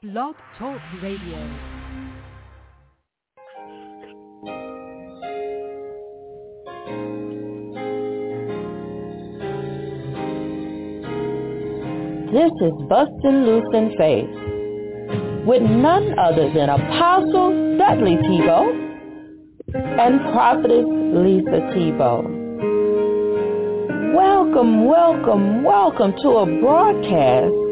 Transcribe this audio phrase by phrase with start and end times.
[0.00, 1.38] Blog Talk Radio.
[12.30, 14.30] This is Bustin' Loose in Faith
[15.44, 18.70] with none other than Apostle Dudley Thibeaux
[19.74, 22.22] and Prophetess Lisa Thibeaux.
[24.14, 27.67] Welcome, welcome, welcome to a broadcast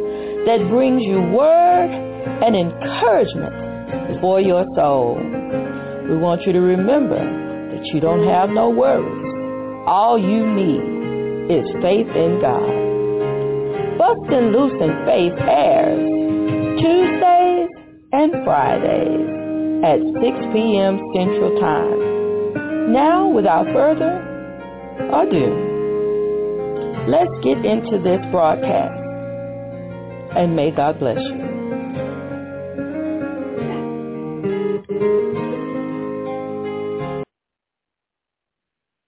[0.47, 5.19] that brings you word and encouragement for your soul.
[6.09, 9.27] We want you to remember that you don't have no worries.
[9.89, 12.87] All you need is faith in God.
[13.99, 15.99] Bustin' Loose in Faith airs
[16.79, 17.69] Tuesdays
[18.13, 19.27] and Fridays
[19.83, 21.01] at 6 p.m.
[21.13, 22.93] Central Time.
[22.93, 24.23] Now, without further
[25.11, 25.51] ado,
[27.09, 29.06] let's get into this broadcast.
[30.37, 31.35] And may God bless you.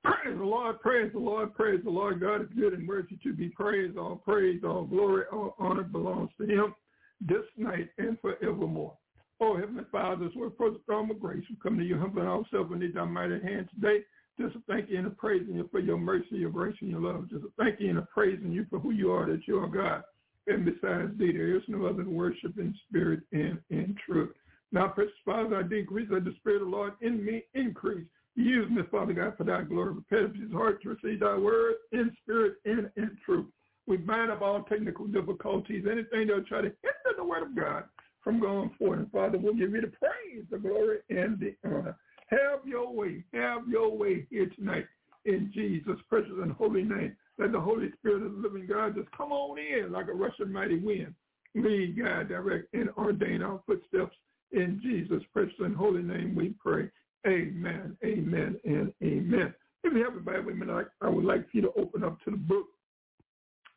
[0.02, 2.20] Praise the Lord, praise the Lord, praise the Lord.
[2.22, 3.98] God is good and worthy to be praised.
[3.98, 6.74] All praise, all glory, all honor belongs to him
[7.20, 8.96] this night and forevermore.
[9.40, 12.26] Oh, Heavenly Father, as we're for the throne of grace, we come to you humbling
[12.26, 13.98] ourselves beneath our mighty hand today.
[14.40, 17.28] Just thank you and praising you for your mercy, your grace, and your love.
[17.28, 20.02] Just thank you and praising you for who you are, that you are God.
[20.48, 24.34] And besides thee, there is no other worship in spirit and in truth.
[24.72, 28.06] Now, precious Father, I decrease that the Spirit of the Lord in me increase.
[28.34, 29.94] Use me, Father God, for thy glory.
[29.94, 33.46] Prepare his heart to receive thy word in spirit and in truth.
[33.86, 37.56] We bind up all technical difficulties, anything that will try to hinder the word of
[37.56, 37.84] God
[38.22, 39.00] from going forth.
[39.00, 41.96] And Father, we'll give you the praise, the glory, and the honor.
[42.28, 43.24] Have your way.
[43.32, 44.86] Have your way here tonight
[45.24, 47.16] in Jesus' precious and holy name.
[47.38, 50.52] Let the Holy Spirit of the living God just come on in like a rushing
[50.52, 51.14] mighty wind.
[51.54, 54.16] Lead, guide, direct, and ordain our footsteps.
[54.52, 56.90] In Jesus' precious and holy name we pray.
[57.26, 59.54] Amen, amen, and amen.
[59.84, 60.52] If you have a Bible,
[61.00, 62.66] I would like for you to open up to the book,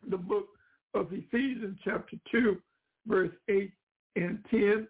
[0.09, 0.47] the book
[0.93, 2.57] of Ephesians chapter 2,
[3.07, 3.71] verse 8
[4.15, 4.87] and 10.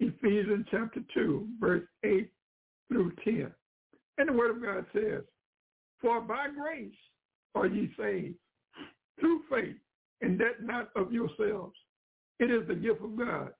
[0.00, 2.30] Ephesians chapter 2, verse 8
[2.88, 3.52] through 10.
[4.18, 5.22] And the word of God says,
[6.00, 6.92] For by grace
[7.54, 8.36] are ye saved
[9.20, 9.76] through faith,
[10.20, 11.74] and that not of yourselves.
[12.38, 13.50] It is the gift of God,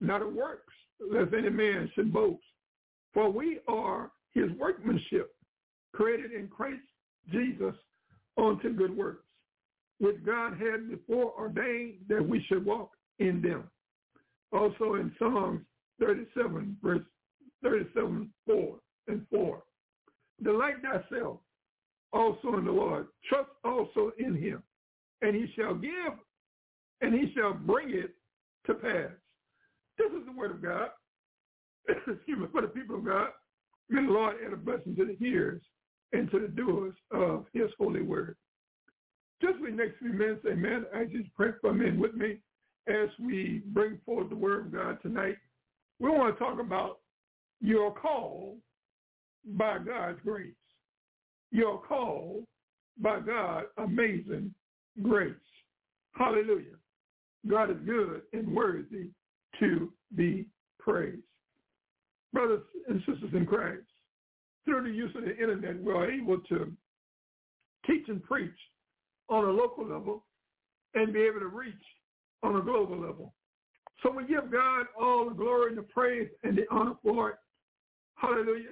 [0.00, 2.42] not of works, lest any man should boast.
[3.14, 5.34] For we are his workmanship,
[5.94, 6.82] created in Christ
[7.32, 7.74] Jesus
[8.36, 9.24] unto good works,
[9.98, 13.64] which God had before ordained that we should walk in them.
[14.52, 15.62] Also in Psalms
[16.00, 17.02] 37, verse
[17.62, 18.76] 37, 4
[19.08, 19.62] and 4.
[20.42, 21.40] Delight thyself
[22.12, 23.06] also in the Lord.
[23.28, 24.62] Trust also in him.
[25.22, 26.12] And he shall give,
[27.00, 28.14] and he shall bring it
[28.66, 29.10] to pass.
[29.96, 30.90] This is the word of God.
[31.88, 33.28] Excuse me, for the people of God.
[33.90, 35.62] May the Lord add a blessing to the hearers
[36.12, 38.36] and to the doers of his holy word.
[39.40, 42.38] Just for the next few minutes, amen, I just pray for men with me
[42.88, 45.36] as we bring forth the word of God tonight.
[46.00, 46.98] We want to talk about
[47.60, 48.56] your call
[49.44, 50.52] by God's grace.
[51.50, 52.42] Your call
[53.00, 54.52] by God, amazing
[55.02, 55.34] grace.
[56.12, 56.76] Hallelujah.
[57.48, 59.10] God is good and worthy
[59.60, 60.46] to be
[60.78, 61.22] praised.
[62.32, 63.86] Brothers and sisters in Christ,
[64.64, 66.72] through the use of the internet, we're able to
[67.86, 68.50] teach and preach
[69.30, 70.24] on a local level
[70.94, 71.74] and be able to reach
[72.42, 73.32] on a global level.
[74.02, 77.36] So we give God all the glory and the praise and the honor for it.
[78.16, 78.70] Hallelujah.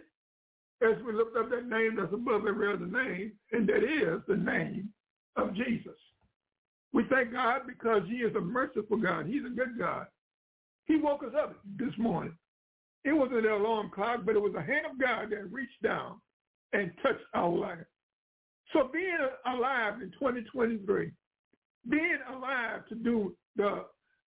[0.82, 4.36] As we lift up that name that's above every other name, and that is the
[4.36, 4.90] name
[5.36, 5.96] of Jesus.
[6.92, 9.26] We thank God because he is a merciful God.
[9.26, 10.06] He's a good God.
[10.86, 12.36] He woke us up this morning.
[13.04, 16.20] It wasn't an alarm clock, but it was the hand of God that reached down
[16.72, 17.86] and touched our life.
[18.72, 19.16] So being
[19.46, 21.12] alive in 2023,
[21.88, 23.84] being alive to do the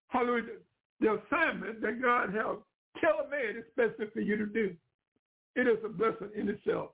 [0.08, 0.44] hallelujah,
[1.00, 2.56] the assignment that God has
[3.00, 4.74] tailor-made especially for you to do,
[5.56, 6.90] it is a blessing in itself.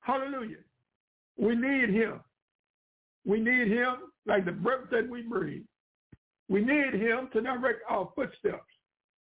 [0.00, 0.62] Hallelujah.
[1.36, 2.20] We need him.
[3.24, 5.64] We need him like the breath that we breathe.
[6.48, 8.62] We need him to direct our footsteps.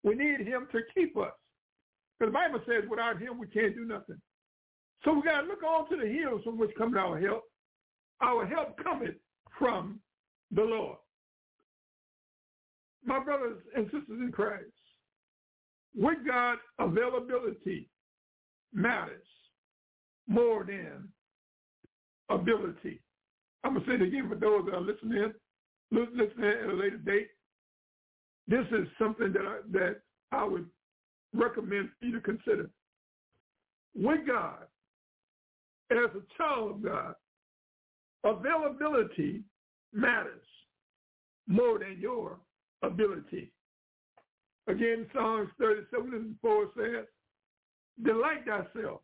[0.04, 1.32] We need him to keep us.
[2.18, 4.20] Because the Bible says without him we can't do nothing.
[5.04, 7.44] So we got to look on to the hills from which cometh our help.
[8.20, 9.14] Our help cometh
[9.58, 10.00] from
[10.50, 10.98] the Lord.
[13.04, 14.64] My brothers and sisters in Christ,
[15.94, 17.88] with God, availability
[18.72, 19.26] matters
[20.28, 21.08] more than
[22.28, 23.00] ability.
[23.64, 25.32] I'm going to say it again for those that are listening,
[25.90, 27.28] listening at a later date.
[28.48, 30.00] this is something that I, that
[30.32, 30.66] I would
[31.34, 32.70] recommend you to consider.
[33.94, 34.66] With God,
[35.90, 37.14] as a child of God,
[38.24, 39.42] availability
[39.92, 40.42] matters
[41.46, 42.38] more than your
[42.82, 43.52] ability.
[44.68, 47.06] Again, Psalms 37 and 4 says,
[48.04, 49.00] Delight thyself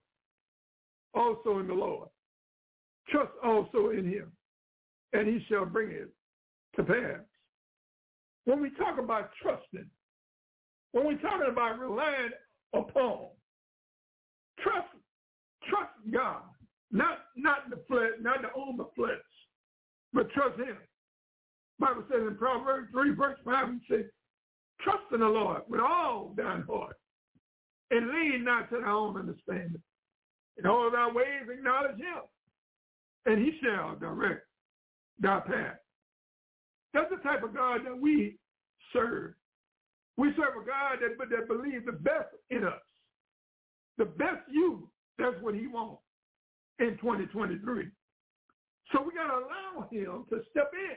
[1.15, 2.09] also in the Lord.
[3.09, 4.33] Trust also in him,
[5.13, 6.11] and he shall bring it
[6.77, 7.21] to pass.
[8.45, 9.87] When we talk about trusting,
[10.93, 12.31] when we're talking about relying
[12.75, 13.29] upon,
[14.61, 14.89] trust,
[15.69, 16.43] trust God,
[16.91, 19.19] not not the flesh, not the own the flesh,
[20.13, 20.77] but trust Him.
[21.79, 24.05] Bible says in Proverbs three verse five and six,
[24.81, 26.97] trust in the Lord with all thine heart,
[27.93, 29.81] and lean not to thy own understanding.
[30.59, 32.23] In all thy ways acknowledge Him,
[33.27, 34.45] and He shall direct
[35.21, 35.77] thy path.
[36.93, 38.37] That's the type of God that we
[38.93, 39.35] serve.
[40.17, 42.83] We serve a God that, that believes the best in us.
[43.99, 46.03] The best you, that's what he wants
[46.79, 47.89] in 2023.
[48.93, 50.97] So we got to allow him to step in.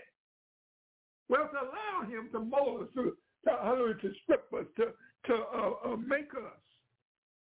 [1.29, 3.13] We have to allow him to mold us, to,
[3.45, 4.85] to, to strip us, to,
[5.27, 6.59] to uh, uh, make us,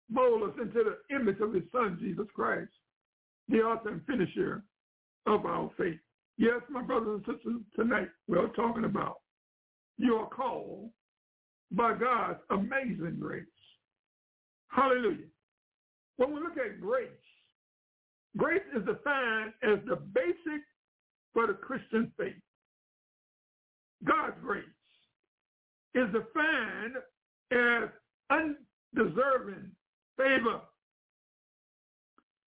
[0.09, 2.71] mold us into the image of his son, Jesus Christ,
[3.50, 4.63] the author and finisher
[5.25, 6.00] of our faith.
[6.38, 9.17] Yes, my brothers and sisters, tonight we're talking about
[9.97, 10.89] you are called
[11.71, 13.45] by God's amazing grace.
[14.69, 15.27] Hallelujah.
[16.17, 17.09] When we look at grace,
[18.38, 20.61] grace is defined as the basic
[21.33, 22.33] for the Christian faith.
[24.03, 24.63] God's grace
[25.95, 26.95] is defined
[27.51, 27.89] as
[28.29, 29.71] undeserving
[30.18, 30.62] favor.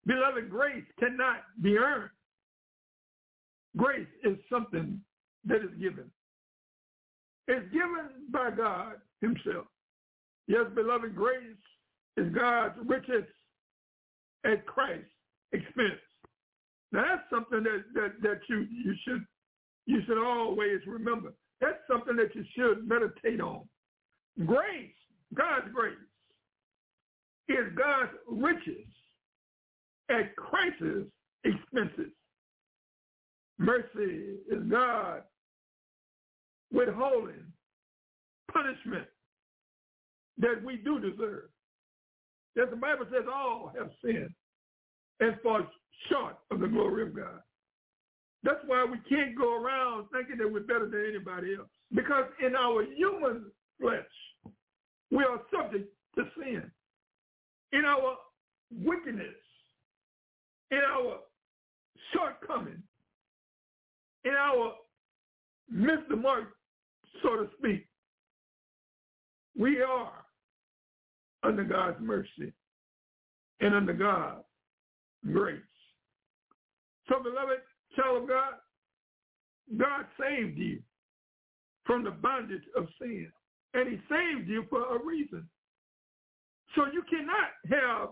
[0.06, 2.10] Beloved, grace cannot be earned.
[3.76, 5.00] Grace is something
[5.44, 6.10] that is given.
[7.48, 9.66] It's given by God himself.
[10.48, 11.40] Yes, beloved, grace
[12.16, 13.24] is God's riches
[14.44, 15.04] at Christ's
[15.52, 16.00] expense.
[16.92, 19.24] Now that's something that, that, that you, you should
[19.86, 21.32] you should always remember.
[21.60, 23.62] That's something that you should meditate on.
[24.44, 24.92] Grace,
[25.34, 25.94] God's grace,
[27.48, 28.86] is God's riches
[30.10, 31.10] at Christ's
[31.44, 32.12] expenses.
[33.58, 35.22] Mercy is God
[36.72, 37.44] withholding
[38.52, 39.06] punishment
[40.38, 41.48] that we do deserve.
[42.60, 44.30] As the Bible says, all have sinned
[45.20, 45.62] and fall
[46.10, 47.40] short of the glory of God.
[48.42, 51.68] That's why we can't go around thinking that we're better than anybody else.
[51.94, 53.46] Because in our human
[53.80, 54.04] flesh,
[55.10, 56.70] we are subject to sin.
[57.72, 58.16] In our
[58.70, 59.34] wickedness,
[60.70, 61.18] in our
[62.12, 62.82] shortcoming,
[64.24, 64.72] in our
[65.70, 66.44] miss the mark,
[67.22, 67.86] so to speak,
[69.58, 70.12] we are
[71.42, 72.52] under God's mercy
[73.60, 74.44] and under God's
[75.32, 75.60] grace.
[77.08, 77.60] So beloved
[77.94, 78.54] child of God,
[79.76, 80.80] God saved you
[81.84, 83.30] from the bondage of sin.
[83.74, 85.48] And he saved you for a reason.
[86.76, 88.10] So you cannot have,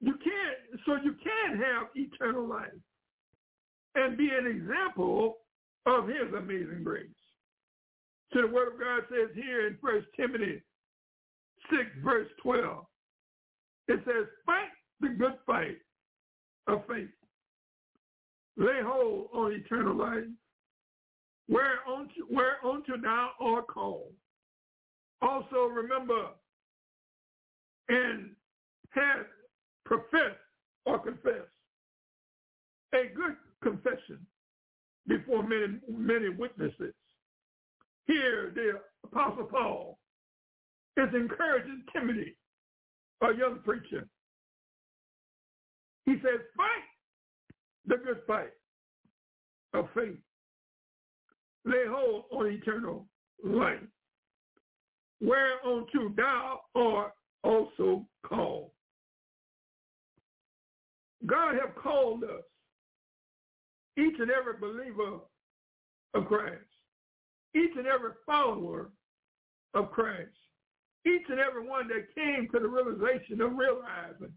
[0.00, 2.70] you can't, so you can have eternal life
[3.96, 5.38] and be an example
[5.86, 7.06] of his amazing grace.
[8.32, 10.62] So the word of God says here in First Timothy
[11.70, 12.86] 6, verse 12,
[13.88, 15.78] it says, fight the good fight
[16.68, 17.08] of faith.
[18.56, 20.24] Lay hold on eternal life,
[21.48, 24.12] where whereunto, whereunto thou art called.
[25.20, 26.28] Also remember
[27.88, 28.30] and
[28.90, 29.26] have
[29.84, 30.38] professed
[30.86, 31.48] or confessed
[32.94, 34.18] a good confession
[35.06, 36.94] before many, many witnesses.
[38.06, 39.98] Here, the Apostle Paul
[40.96, 42.36] is encouraging Timothy,
[43.22, 44.06] a young preacher.
[46.04, 46.84] He says, fight
[47.86, 48.52] the good fight
[49.74, 50.18] of faith.
[51.64, 53.06] Lay hold on eternal
[53.44, 53.78] life,
[55.20, 57.12] whereunto thou art
[57.44, 58.70] also called.
[61.26, 62.42] God have called us
[63.96, 65.18] each and every believer
[66.14, 66.64] of Christ,
[67.54, 68.90] each and every follower
[69.74, 70.30] of Christ,
[71.06, 74.32] each and every one that came to the realization of realizing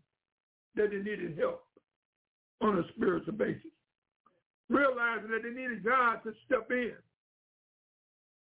[0.75, 1.63] that they needed help
[2.61, 3.61] on a spiritual basis,
[4.69, 6.93] realizing that they needed God to step in.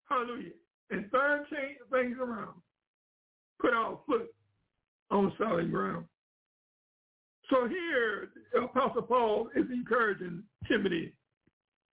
[0.09, 0.53] Hallelujah.
[0.91, 2.61] And turn change things around.
[3.61, 4.35] Put our foot
[5.11, 6.07] on solid ground.
[7.51, 8.31] So here,
[8.63, 11.13] Apostle Paul is encouraging Timothy.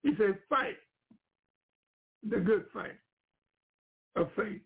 [0.03, 0.77] He says, fight
[2.29, 2.99] the good fight
[4.17, 4.61] of faith.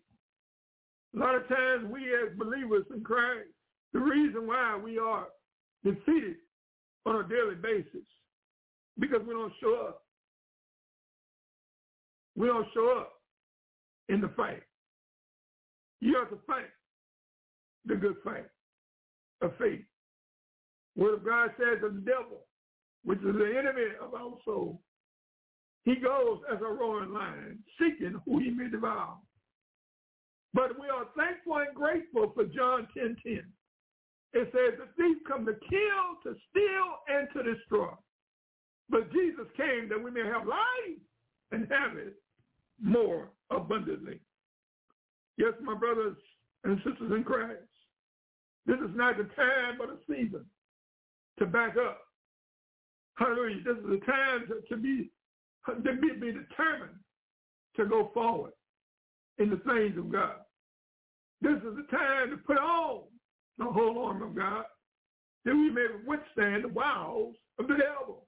[1.15, 3.49] A lot of times we as believers in Christ,
[3.93, 5.27] the reason why we are
[5.83, 6.37] defeated
[7.05, 8.05] on a daily basis
[8.99, 10.03] because we don't show up.
[12.35, 13.13] We don't show up
[14.09, 14.63] in the fight.
[16.01, 16.69] You have to fight
[17.85, 18.45] the good fight
[19.41, 19.81] of faith.
[20.95, 22.45] Word of God says of the devil,
[23.03, 24.81] which is the enemy of our soul,
[25.85, 29.17] he goes as a roaring lion, seeking who he may devour.
[30.53, 33.15] But we are thankful and grateful for John 10.10.
[33.23, 33.43] 10.
[34.35, 37.89] It says, the thief come to kill, to steal, and to destroy.
[38.89, 40.99] But Jesus came that we may have life
[41.51, 42.15] and have it
[42.81, 44.19] more abundantly.
[45.37, 46.17] Yes, my brothers
[46.63, 47.61] and sisters in Christ,
[48.65, 50.45] this is not the time but the season
[51.39, 52.01] to back up.
[53.15, 53.63] Hallelujah.
[53.63, 55.09] This is the time to, to be
[55.67, 56.99] to be, be determined
[57.77, 58.51] to go forward
[59.37, 60.37] in the things of God.
[61.41, 63.03] This is the time to put on
[63.57, 64.65] the whole armor of God
[65.45, 68.25] that we may withstand the wiles of the devil,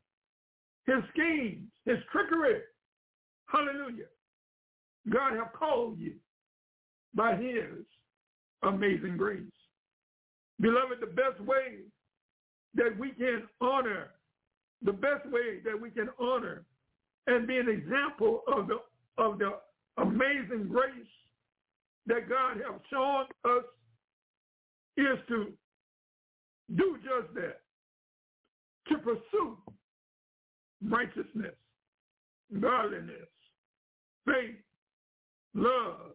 [0.86, 2.60] his schemes, his trickery.
[3.48, 4.06] Hallelujah.
[5.12, 6.14] God have called you
[7.14, 7.86] by his
[8.64, 9.40] amazing grace.
[10.60, 11.80] Beloved, the best way
[12.76, 14.12] that we can honor,
[14.82, 16.64] the best way that we can honor
[17.28, 18.80] and be an example of the
[19.18, 19.52] of the
[19.98, 20.92] amazing grace
[22.06, 23.64] that God has shown us
[24.98, 25.54] is to
[26.76, 27.62] do just that,
[28.90, 29.58] to pursue
[30.88, 31.56] righteousness,
[32.60, 33.30] godliness,
[34.26, 34.56] faith,
[35.54, 36.12] love,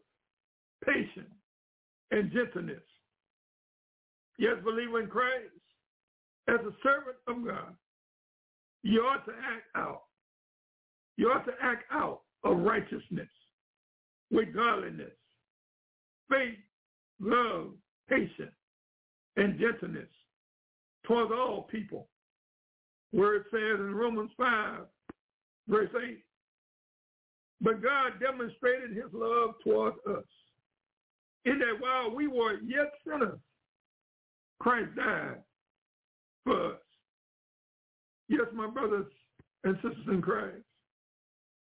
[0.85, 1.35] patience,
[2.11, 2.82] and gentleness.
[4.40, 5.52] Yes, believe in Christ.
[6.49, 7.75] As a servant of God,
[8.82, 10.04] you ought to act out.
[11.18, 13.28] You ought to act out of righteousness
[14.30, 15.12] with godliness,
[16.30, 16.56] faith,
[17.20, 17.73] love,
[18.09, 18.56] patience,
[19.37, 20.09] and gentleness
[21.06, 22.09] towards all people.
[23.11, 24.78] Where it says in Romans 5,
[25.68, 26.25] verse 8,
[27.61, 30.25] but God demonstrated his love towards us
[31.44, 33.38] in that while we were yet sinners,
[34.60, 35.38] Christ died
[36.44, 36.80] for us.
[38.28, 39.06] Yes, my brothers
[39.64, 40.62] and sisters in Christ.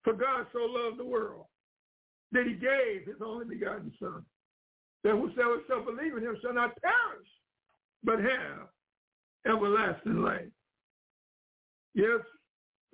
[0.04, 1.46] For God so loved the world
[2.32, 4.24] that he gave his only begotten son,
[5.04, 7.28] that whosoever shall believe in him shall not perish,
[8.02, 8.68] but have
[9.46, 10.48] everlasting life.
[11.94, 12.20] Yes,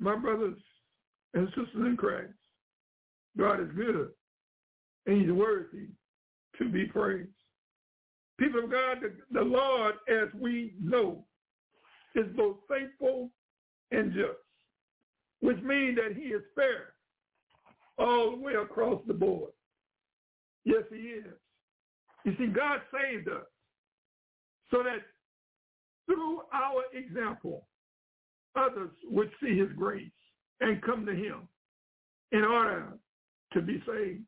[0.01, 0.59] my brothers
[1.35, 2.33] and sisters in Christ,
[3.37, 4.11] God is good
[5.07, 5.89] and he's worthy
[6.59, 7.31] to be praised.
[8.39, 11.25] People of God, the, the Lord, as we know,
[12.15, 13.31] is both faithful
[13.91, 14.39] and just,
[15.41, 16.95] which means that he is fair
[17.99, 19.51] all the way across the board.
[20.65, 21.25] Yes, he is.
[22.25, 23.47] You see, God saved us
[24.71, 25.01] so that
[26.07, 27.67] through our example,
[28.57, 30.11] others would see his grace
[30.61, 31.49] and come to him
[32.33, 32.89] in order
[33.53, 34.23] to be saved.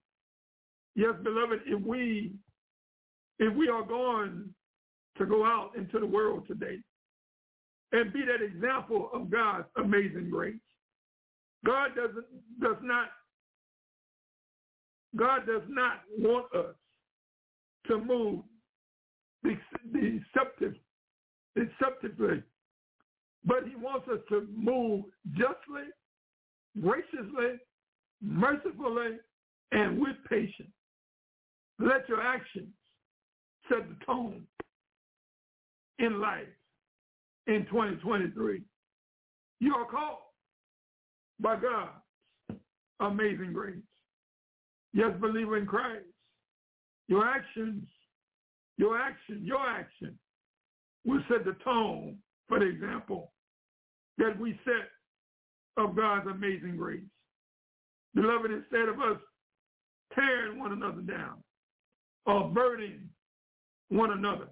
[0.95, 2.33] Yes, beloved, if we
[3.41, 4.51] if we are going
[5.17, 6.77] to go out into the world today
[7.93, 10.55] and be that example of God's amazing grace,
[11.65, 12.27] God doesn't
[12.61, 13.09] does not
[15.17, 16.75] God does not want us
[17.89, 18.41] to move
[19.43, 20.75] deceptive,
[21.57, 22.43] deceptively,
[23.45, 25.89] but he wants us to move justly,
[26.81, 27.59] graciously,
[28.23, 29.17] mercifully,
[29.73, 30.71] and with patience.
[31.79, 32.69] Let your actions
[33.71, 34.43] set the tone
[35.99, 36.47] in life
[37.47, 38.63] in 2023.
[39.61, 40.19] You are called
[41.41, 42.61] by God's
[43.01, 43.77] amazing grace.
[44.93, 46.07] Yes, believer in Christ.
[47.09, 47.85] Your actions,
[48.77, 50.19] your action, your action
[51.05, 52.17] will set the tone
[52.49, 53.33] for the example
[54.19, 57.01] that we set of God's amazing grace.
[58.15, 59.21] Beloved, instead of us
[60.15, 61.43] tearing one another down
[62.27, 63.09] or burdening
[63.91, 64.49] one another,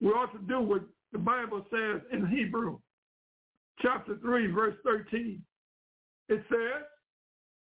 [0.00, 2.78] we ought to do what the Bible says in Hebrew
[3.80, 5.42] chapter 3, verse 13.
[6.28, 6.82] It says,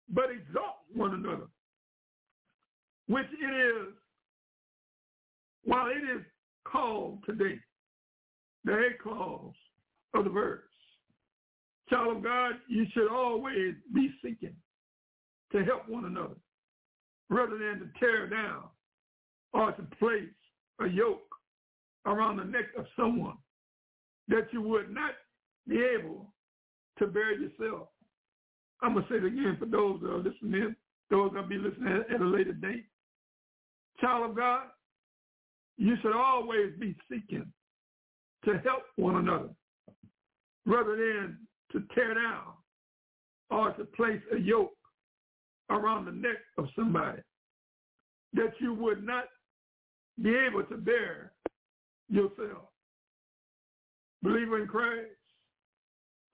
[0.09, 1.47] but exalt one another
[3.09, 3.95] which it is,
[5.65, 6.25] while it is
[6.65, 7.59] called today,
[8.65, 9.55] the head clause
[10.15, 10.63] of the verse.
[11.89, 14.57] Child of God, you should always be seeking
[15.53, 16.35] to help one another
[17.31, 18.65] rather than to tear down
[19.53, 20.25] or to place
[20.81, 21.27] a yoke
[22.07, 23.37] around the neck of someone
[24.29, 25.13] that you would not
[25.69, 26.33] be able
[26.99, 27.89] to bear yourself.
[28.83, 30.77] I'm going to say it again for those that are listening, in,
[31.11, 32.87] those that will be listening at a later date.
[34.01, 34.65] Child of God,
[35.79, 37.51] you should always be seeking
[38.45, 39.49] to help one another
[40.67, 41.39] rather than
[41.73, 42.53] to tear down
[43.51, 44.73] or to place a yoke
[45.71, 47.21] around the neck of somebody
[48.35, 49.25] that you would not
[50.23, 51.33] be able to bear
[52.09, 52.69] yourself.
[54.23, 55.11] Believer in Christ,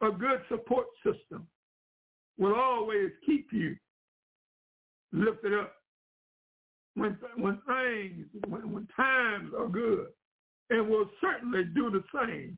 [0.02, 1.46] a good support system
[2.38, 3.76] will always keep you
[5.12, 5.74] lifted up
[6.94, 10.06] when when things when, when times are good
[10.70, 12.56] and will certainly do the same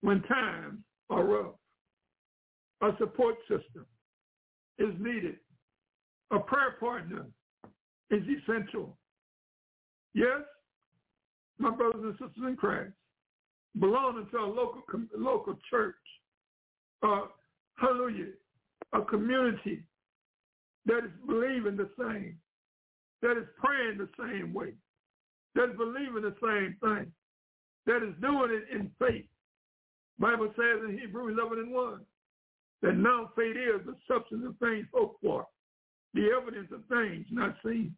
[0.00, 0.78] when times
[1.10, 1.54] are rough.
[2.82, 3.86] A support system
[4.78, 5.36] is needed.
[6.30, 7.26] A prayer partner
[8.10, 8.96] is essential.
[10.14, 10.42] Yes,
[11.58, 12.92] my brothers and sisters in Christ,
[13.78, 14.82] belonging to a local
[15.16, 15.94] local church,
[17.02, 17.22] uh,
[17.76, 18.32] hallelujah,
[18.92, 19.82] a community
[20.86, 22.38] that is believing the same,
[23.22, 24.72] that is praying the same way,
[25.54, 27.12] that is believing the same thing,
[27.86, 29.26] that is doing it in faith.
[30.18, 32.00] Bible says in Hebrews 11 and 1
[32.82, 35.46] that now faith is the substance of things hoped for,
[36.12, 37.96] the evidence of things not seen.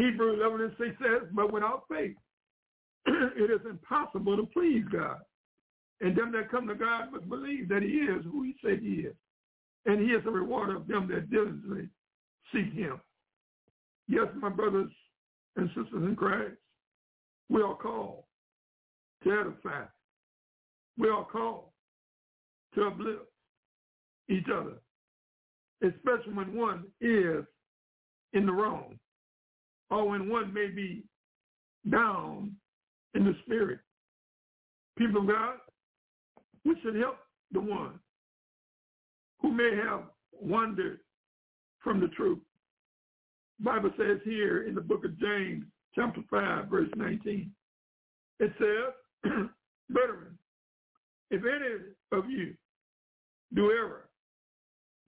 [0.00, 2.16] Hebrews 11 and 6 says, but without faith,
[3.06, 5.18] it is impossible to please God.
[6.00, 9.06] And them that come to God must believe that he is who he said he
[9.06, 9.14] is.
[9.84, 11.88] And he is the rewarder of them that diligently
[12.52, 12.98] seek him.
[14.08, 14.90] Yes, my brothers
[15.56, 16.56] and sisters in Christ,
[17.50, 18.24] we are called
[19.24, 19.84] to edify.
[20.96, 21.64] We are called
[22.74, 23.24] to uplift
[24.30, 24.80] each other,
[25.82, 27.44] especially when one is
[28.32, 28.98] in the wrong
[29.90, 31.04] or when one may be
[31.90, 32.54] down
[33.14, 33.80] in the spirit.
[34.96, 35.56] People of God,
[36.64, 37.16] we should help
[37.52, 37.98] the one
[39.40, 41.00] who may have wandered
[41.82, 42.38] from the truth.
[43.60, 47.50] Bible says here in the book of James, chapter 5, verse 19,
[48.38, 49.32] it says,
[49.90, 50.38] Brethren,
[51.30, 52.54] if any of you
[53.54, 54.08] do ever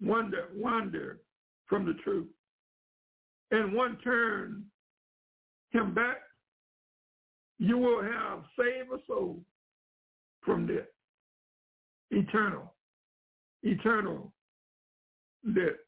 [0.01, 1.21] wander, wander
[1.67, 2.27] from the truth,
[3.53, 4.65] and one turn
[5.71, 6.17] him back,
[7.59, 9.41] you will have saved a soul
[10.45, 10.89] from death.
[12.11, 12.75] Eternal,
[13.63, 14.33] eternal
[15.55, 15.79] death.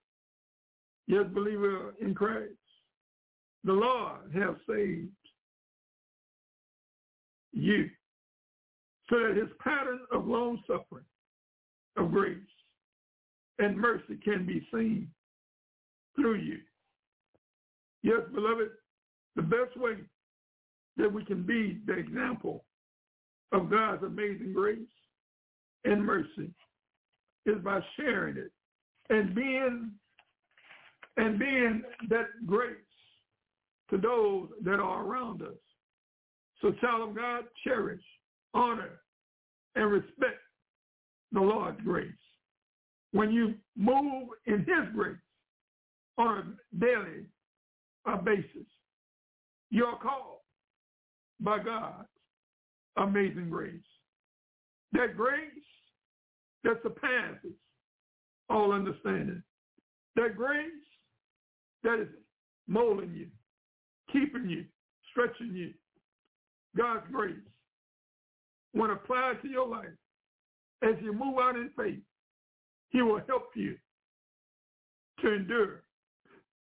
[1.07, 2.53] Yes, believer in Christ.
[3.65, 5.09] The Lord has saved
[7.53, 7.89] you
[9.11, 11.05] so that his pattern of long suffering,
[11.97, 12.39] of grace,
[13.59, 15.09] and mercy can be seen
[16.17, 16.59] through you.
[18.05, 18.69] Yes, beloved,
[19.35, 19.95] the best way
[20.99, 22.65] that we can be the example
[23.51, 24.79] of God's amazing grace
[25.85, 26.51] and mercy
[27.47, 28.53] is by sharing it
[29.09, 29.91] and being
[31.17, 32.77] and being that grace
[33.89, 35.55] to those that are around us.
[36.61, 38.03] So child of God, cherish,
[38.53, 39.01] honor,
[39.77, 40.41] and respect
[41.33, 42.13] the Lord's grace.
[43.13, 45.17] When you move in his grace
[46.19, 47.27] on a daily
[48.07, 48.67] uh, basis,
[49.71, 50.39] you're called
[51.41, 52.09] by God's
[52.97, 53.75] amazing grace.
[54.93, 55.41] That grace
[56.63, 57.53] that surpasses
[58.49, 59.43] all understanding.
[60.17, 60.71] That grace
[61.83, 62.09] that is
[62.69, 63.27] molding you,
[64.13, 64.65] keeping you,
[65.11, 65.73] stretching you.
[66.77, 67.35] God's grace,
[68.73, 69.87] when applied to your life,
[70.83, 72.01] as you move out in faith,
[72.91, 73.77] he will help you
[75.21, 75.83] to endure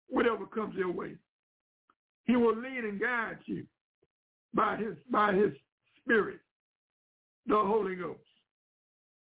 [0.07, 1.13] whatever comes your way.
[2.25, 3.65] He will lead and guide you
[4.53, 5.51] by his by his
[6.01, 6.39] spirit,
[7.47, 8.19] the Holy Ghost.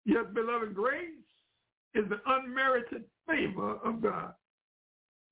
[0.04, 1.10] Yes, beloved, grace
[1.94, 4.32] is the unmerited favor of God,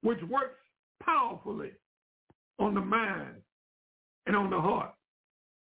[0.02, 0.60] which works
[1.02, 1.70] powerfully
[2.58, 3.36] on the mind
[4.26, 4.94] and on the heart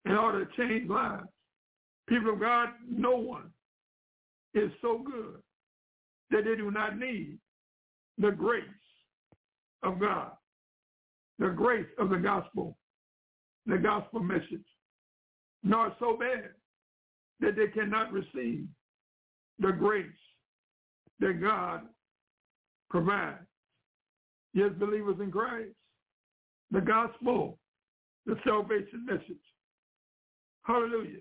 [0.05, 1.27] in order to change lives.
[2.09, 3.51] People of God, no one
[4.55, 5.37] is so good
[6.31, 7.39] that they do not need
[8.19, 8.65] the grace
[9.83, 10.33] of God,
[11.39, 12.77] the grace of the gospel,
[13.67, 14.65] the gospel message,
[15.63, 16.51] nor so bad
[17.41, 18.67] that they cannot receive
[19.59, 20.07] the grace
[21.21, 21.83] that God
[22.91, 23.39] provides.
[24.55, 25.71] Yes, believers in Christ,
[26.71, 27.59] the gospel,
[28.27, 29.43] the salvation message.
[30.65, 31.21] Hallelujah.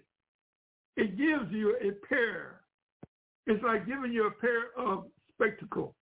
[0.98, 2.62] It gives you a pair.
[3.48, 5.96] It's like giving you a pair of spectacle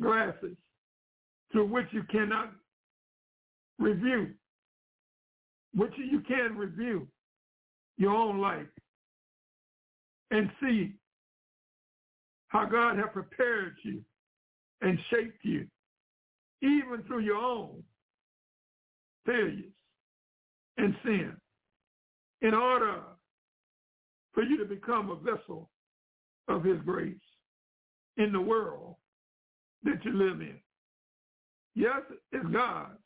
[0.00, 0.56] glasses
[1.52, 2.52] through which you cannot
[3.78, 4.30] review,
[5.74, 7.06] which you can review
[7.98, 8.66] your own life
[10.30, 10.94] and see
[12.48, 14.02] how God has prepared you
[14.80, 15.66] and shaped you,
[16.62, 17.82] even through your own
[19.24, 19.72] failures
[20.78, 21.32] and sin
[22.42, 23.00] in order
[24.32, 25.70] for you to become a vessel
[26.48, 27.14] of his grace
[28.18, 28.96] in the world
[29.82, 30.58] that you live in.
[31.74, 32.98] Yes, it's God's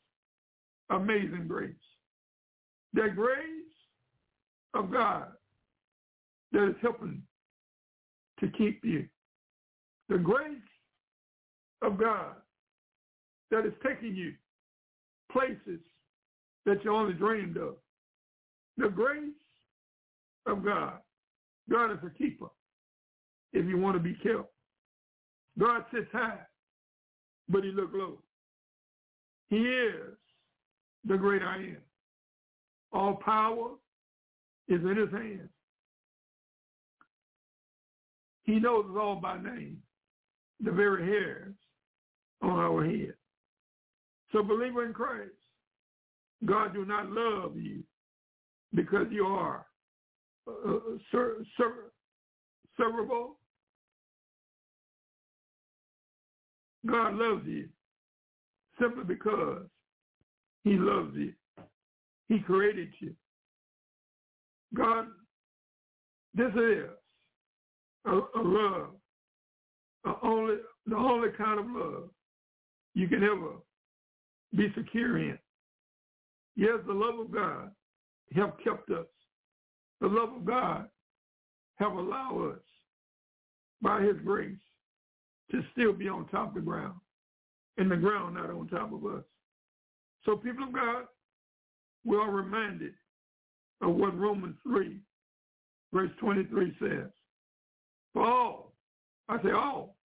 [0.91, 1.73] amazing grace.
[2.93, 3.37] That grace
[4.73, 5.27] of God
[6.51, 7.21] that is helping
[8.39, 9.07] to keep you.
[10.09, 10.57] The grace
[11.81, 12.35] of God
[13.49, 14.33] that is taking you
[15.31, 15.79] places
[16.65, 17.75] that you only dreamed of.
[18.77, 19.31] The grace
[20.45, 20.99] of God.
[21.69, 22.47] God is a keeper
[23.53, 24.51] if you want to be kept.
[25.59, 26.39] God sits high,
[27.49, 28.19] but he looks low.
[29.49, 30.15] He is
[31.05, 31.77] the great I am.
[32.91, 33.69] All power
[34.67, 35.49] is in his hands.
[38.43, 39.77] He knows us all by name,
[40.63, 41.53] the very hairs
[42.41, 43.13] on our head.
[44.31, 45.31] So believer in Christ,
[46.45, 47.83] God do not love you
[48.73, 49.65] because you are
[50.47, 50.79] uh,
[51.11, 51.91] ser- ser-
[52.79, 53.31] servable.
[56.85, 57.69] God loves you
[58.79, 59.63] simply because
[60.63, 61.33] he loves you.
[62.29, 63.13] He created you.
[64.75, 65.07] God,
[66.33, 66.85] this is
[68.05, 68.89] a, a love,
[70.05, 72.09] a only, the only kind of love
[72.93, 73.53] you can ever
[74.55, 75.37] be secure in.
[76.55, 77.71] Yes, the love of God
[78.35, 79.05] have kept us.
[79.99, 80.87] The love of God
[81.77, 82.61] have allowed us
[83.81, 84.57] by his grace
[85.51, 86.95] to still be on top of the ground
[87.77, 89.23] and the ground not on top of us.
[90.25, 91.05] So people of God,
[92.05, 92.93] we are reminded
[93.81, 94.97] of what Romans 3,
[95.93, 97.09] verse 23 says.
[98.13, 98.73] For all,
[99.29, 99.95] I say all,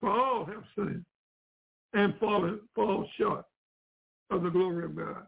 [0.00, 1.04] for all have sinned
[1.94, 3.44] and fallen, fall short
[4.30, 5.26] of the glory of God.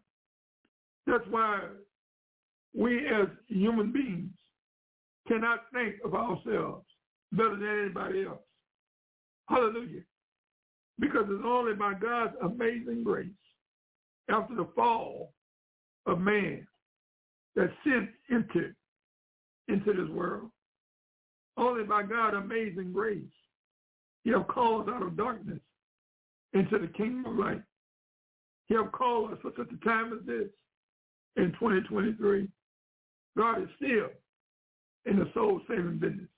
[1.06, 1.60] That's why
[2.74, 4.30] we as human beings
[5.26, 6.84] cannot think of ourselves
[7.32, 8.42] better than anybody else.
[9.48, 10.02] Hallelujah.
[11.00, 13.28] Because it's only by God's amazing grace
[14.28, 15.32] after the fall
[16.06, 16.66] of man
[17.56, 18.74] that sin entered
[19.68, 20.50] into this world.
[21.56, 23.22] Only by God's amazing grace.
[24.24, 25.60] He have called out of darkness
[26.52, 27.62] into the kingdom of light.
[28.66, 30.48] He have called us for such a time as this
[31.36, 32.48] in 2023.
[33.36, 34.08] God is still
[35.06, 36.28] in the soul saving business.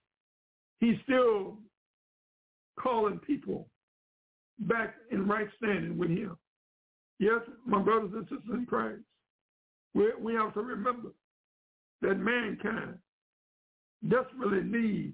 [0.79, 1.59] He's still
[2.79, 3.69] calling people
[4.61, 6.37] back in right standing with him.
[7.21, 9.03] Yes, my brothers and sisters in Christ,
[9.95, 11.11] we, we have to remember
[12.01, 12.95] that mankind
[14.09, 15.13] desperately needs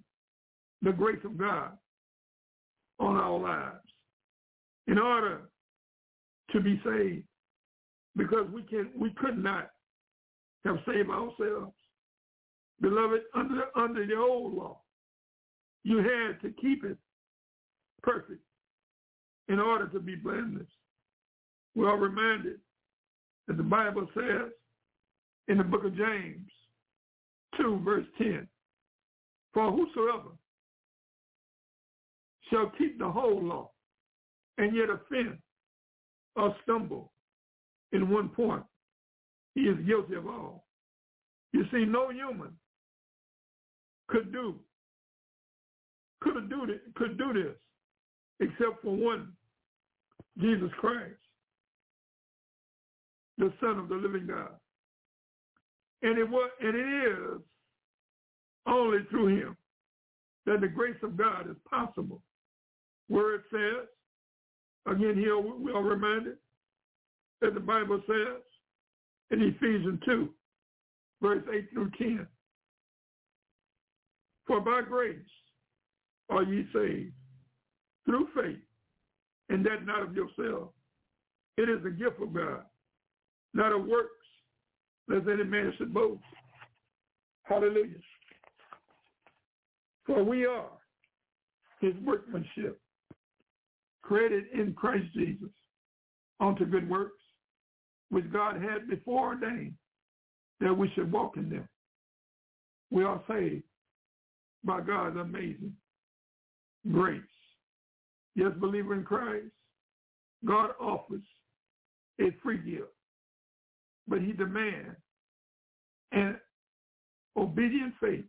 [0.82, 1.72] the grace of God
[3.00, 3.84] on our lives
[4.86, 5.50] in order
[6.52, 7.24] to be saved
[8.16, 9.70] because we can we could not
[10.64, 11.74] have saved ourselves.
[12.80, 14.80] Beloved, under under the old law,
[15.82, 16.98] you had to keep it
[18.04, 18.42] perfect
[19.48, 20.68] in order to be blameless.
[21.76, 22.58] We are reminded
[23.46, 24.50] that the Bible says
[25.48, 26.50] in the book of James
[27.60, 28.48] 2 verse 10,
[29.52, 30.30] for whosoever
[32.50, 33.70] shall keep the whole law
[34.58, 35.38] and yet offend
[36.34, 37.12] or stumble
[37.92, 38.62] in one point,
[39.54, 40.64] he is guilty of all.
[41.52, 42.52] You see, no human
[44.08, 44.56] could do
[46.20, 47.54] could do could do this
[48.40, 49.32] except for one,
[50.38, 51.14] Jesus Christ,
[53.38, 54.51] the Son of the living God.
[56.03, 57.40] And it was and it is
[58.66, 59.57] only through him
[60.44, 62.22] that the grace of God is possible.
[63.09, 63.87] Where it says,
[64.87, 66.37] again here we are reminded
[67.40, 68.42] that the Bible says
[69.31, 70.29] in Ephesians 2,
[71.22, 72.27] verse 8 through 10,
[74.46, 75.18] For by grace
[76.31, 77.12] are ye saved
[78.05, 78.59] through faith,
[79.49, 80.70] and that not of yourself.
[81.57, 82.62] It is a gift of God,
[83.54, 84.11] not of works,
[85.09, 86.22] lest any man should boast.
[87.44, 88.00] Hallelujah.
[90.06, 90.70] For we are
[91.80, 92.80] his workmanship,
[94.02, 95.50] created in Christ Jesus
[96.40, 97.20] unto good works,
[98.11, 99.74] which God had before ordained
[100.61, 101.68] that we should walk in them.
[102.90, 103.64] We are saved
[104.64, 105.74] by God's amazing
[106.92, 107.20] grace.
[108.35, 109.46] Yes, believer in Christ,
[110.44, 111.22] God offers
[112.20, 112.92] a free gift,
[114.08, 114.96] but he demands
[116.12, 116.36] an
[117.36, 118.24] obedient faith.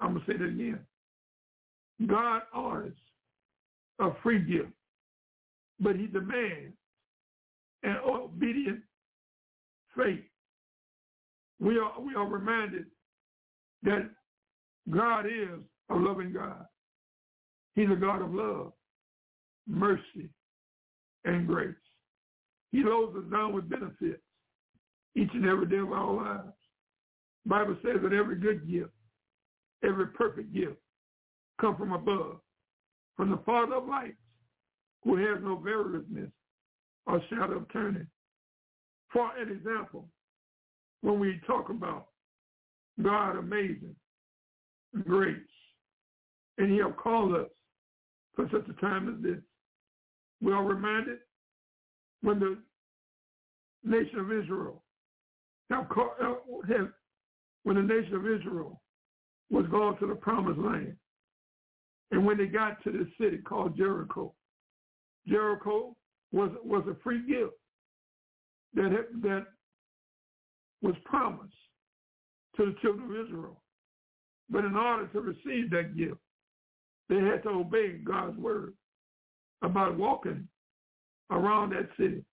[0.00, 0.80] I'm going to say that again.
[2.06, 2.94] God offers
[4.00, 4.72] a free gift,
[5.80, 6.74] but he demands
[7.82, 8.80] an obedient
[9.96, 10.24] faith
[11.60, 12.86] we are we are reminded
[13.82, 14.10] that
[14.90, 16.66] God is a loving God.
[17.74, 18.72] He's a God of love,
[19.66, 20.28] mercy,
[21.24, 21.74] and grace.
[22.70, 24.22] He loads us down with benefits
[25.16, 26.52] each and every day of our lives.
[27.46, 28.90] Bible says that every good gift,
[29.84, 30.76] every perfect gift
[31.60, 32.40] come from above,
[33.16, 34.16] from the Father of lights,
[35.04, 36.30] who has no variableness
[37.06, 38.06] or shadow of turning.
[39.12, 40.08] For an example,
[41.02, 42.08] when we talk about
[43.02, 43.94] God amazing
[45.04, 45.36] grace,
[46.56, 47.48] and he have called us
[48.34, 49.42] for such a time as this,
[50.40, 51.18] we are reminded
[52.22, 52.58] when the
[53.84, 54.83] nation of Israel
[55.70, 56.34] called, uh,
[56.68, 56.88] have
[57.64, 58.80] when the nation of Israel
[59.50, 60.96] was going to the promised land,
[62.10, 64.34] and when they got to the city called Jericho,
[65.26, 65.96] Jericho
[66.32, 67.54] was was a free gift
[68.74, 69.46] that that
[70.82, 71.54] was promised
[72.56, 73.60] to the children of Israel.
[74.50, 76.18] But in order to receive that gift,
[77.08, 78.74] they had to obey God's word
[79.62, 80.46] about walking
[81.30, 82.24] around that city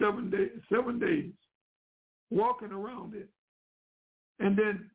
[0.00, 1.32] seven days, seven days,
[2.30, 3.28] walking around it,
[4.38, 4.90] and then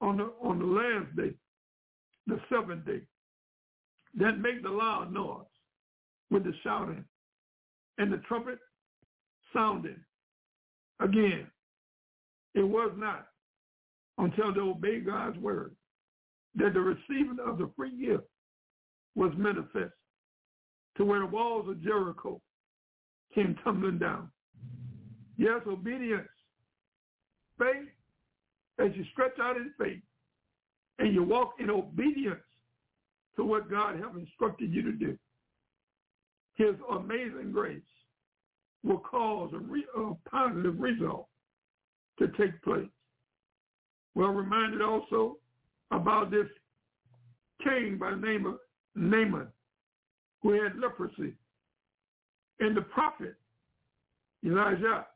[0.00, 1.34] on the on the last day,
[2.26, 3.00] the seventh day,
[4.14, 5.44] then make the loud noise
[6.30, 7.04] with the shouting
[7.98, 8.58] and the trumpet
[9.52, 10.00] sounding.
[11.00, 11.46] Again,
[12.54, 13.26] it was not
[14.18, 15.74] until they obeyed God's word
[16.54, 18.24] that the receiving of the free gift
[19.14, 19.92] was manifest
[20.96, 22.40] to where the walls of Jericho
[23.34, 24.30] came tumbling down.
[25.36, 26.28] Yes, obedience,
[27.58, 27.88] faith,
[28.78, 30.02] as you stretch out in faith
[30.98, 32.40] and you walk in obedience
[33.36, 35.18] to what God has instructed you to do,
[36.54, 37.80] his amazing grace
[38.82, 41.26] will cause a, re- a positive result
[42.18, 42.88] to take place.
[44.14, 45.36] We're reminded also
[45.90, 46.46] about this
[47.62, 48.54] king by the name of
[48.94, 49.48] Naaman
[50.42, 51.34] who had leprosy.
[52.60, 53.34] And the prophet
[54.44, 55.06] Elijah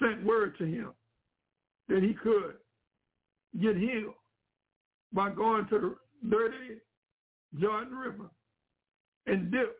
[0.00, 0.92] sent word to him
[1.88, 2.54] that he could
[3.60, 4.14] get healed
[5.12, 6.80] by going to the dirty
[7.58, 8.30] Jordan River
[9.26, 9.76] and dip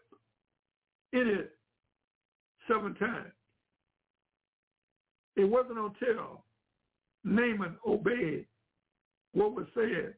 [1.13, 1.53] in it
[2.67, 3.33] seven times.
[5.37, 6.45] It wasn't until
[7.25, 8.47] Naaman obeyed
[9.33, 10.15] what was said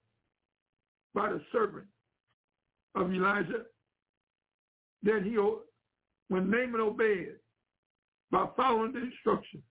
[1.15, 1.87] by the servant
[2.95, 3.65] of Elijah
[5.03, 5.37] that he,
[6.29, 7.35] when Naaman obeyed
[8.31, 9.63] by following the instruction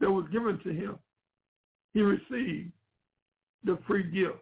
[0.00, 0.98] that was given to him,
[1.94, 2.72] he received
[3.64, 4.38] the free gift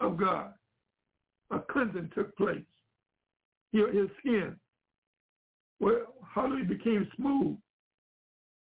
[0.00, 0.52] of God.
[1.50, 2.64] A cleansing took place.
[3.72, 4.56] His skin
[5.82, 6.14] well,
[6.56, 7.56] he became smooth,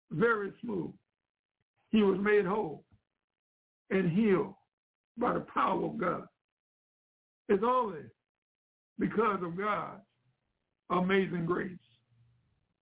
[0.09, 0.91] very smooth.
[1.91, 2.85] He was made whole
[3.89, 4.53] and healed
[5.17, 6.23] by the power of God.
[7.49, 8.03] It's only
[8.99, 10.01] because of God's
[10.91, 11.71] amazing grace.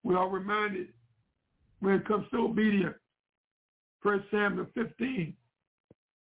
[0.03, 0.89] We are reminded
[1.79, 2.95] when it comes to obedience.
[4.01, 5.33] First Samuel 15,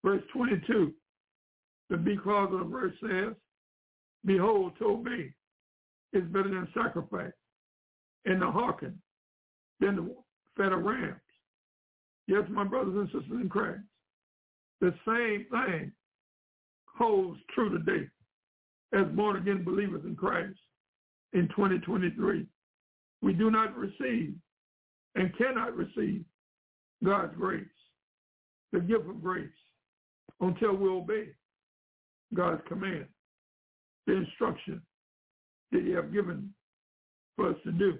[0.04, 0.92] verse 22,
[1.88, 3.34] the B clause of the verse says,
[4.24, 5.32] Behold, to obey
[6.12, 7.32] is better than sacrifice,
[8.24, 9.00] and the hearken
[9.80, 10.14] than the
[10.56, 11.20] fat of rams.
[12.26, 13.80] Yes, my brothers and sisters in Christ,
[14.80, 15.92] the same thing
[16.86, 18.06] holds true today
[18.92, 20.58] as born-again believers in Christ
[21.32, 22.46] in 2023.
[23.22, 24.34] We do not receive
[25.14, 26.24] and cannot receive
[27.04, 27.64] God's grace,
[28.72, 29.48] the gift of grace,
[30.40, 31.28] until we obey
[32.34, 33.06] God's command,
[34.06, 34.80] the instruction
[35.72, 36.52] that he have given
[37.36, 37.98] for us to do.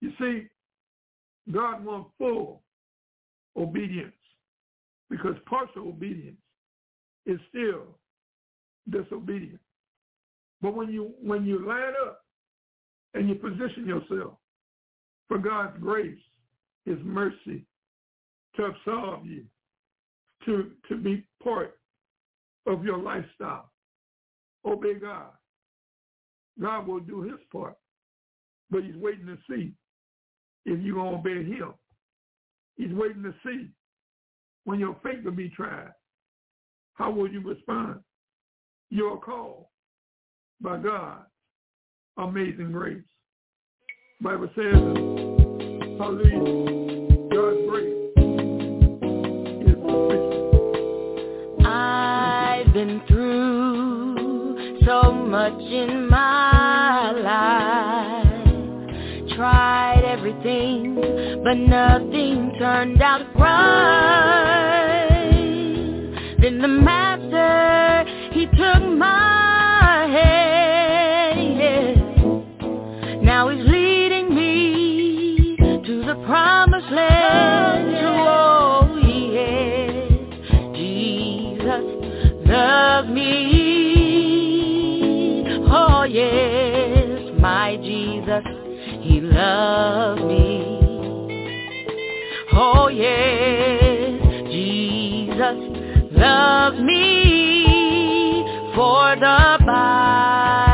[0.00, 0.46] You see,
[1.52, 2.62] God wants full
[3.56, 4.12] obedience
[5.10, 6.36] because partial obedience
[7.26, 7.98] is still
[8.90, 9.58] disobedience.
[10.60, 12.24] But when you when you line up
[13.14, 14.34] and you position yourself
[15.28, 16.18] for God's grace,
[16.84, 17.64] his mercy
[18.56, 19.44] to absolve you,
[20.46, 21.78] to, to be part
[22.66, 23.70] of your lifestyle,
[24.64, 25.30] obey God.
[26.60, 27.76] God will do his part,
[28.70, 29.72] but he's waiting to see
[30.66, 31.74] if you're going to obey him.
[32.76, 33.68] He's waiting to see
[34.64, 35.92] when your faith will be tried.
[36.94, 38.00] How will you respond?
[38.90, 39.66] You're called
[40.60, 41.22] by God,
[42.16, 43.02] amazing grace.
[44.20, 44.74] Bible says,
[45.96, 47.94] hallelujah, God's grace
[49.62, 50.44] is sufficient.
[51.64, 58.26] I've been through so much in my life,
[59.36, 60.96] tried everything,
[61.44, 63.68] but nothing turned out right.
[66.40, 70.47] Then the master, he took my hand.
[92.98, 95.58] Yes, Jesus
[96.18, 98.42] loves me
[98.74, 100.67] for the Bible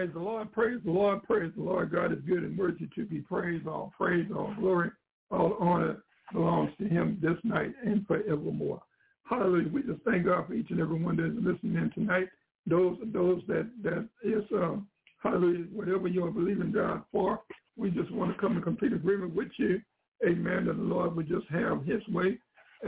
[0.00, 1.92] Praise the Lord, praise the Lord, praise the Lord.
[1.92, 3.66] God is good and worthy to be praised.
[3.66, 4.90] All praise, all glory,
[5.30, 8.80] all honor belongs to him this night and forevermore.
[9.28, 9.68] Hallelujah.
[9.68, 12.28] We just thank God for each and every one that is listening in tonight.
[12.66, 14.76] Those those that that is uh,
[15.22, 17.42] hallelujah, whatever you're believing God for,
[17.76, 19.82] we just want to come in complete agreement with you.
[20.26, 20.64] Amen.
[20.64, 22.38] That the Lord would just have his way.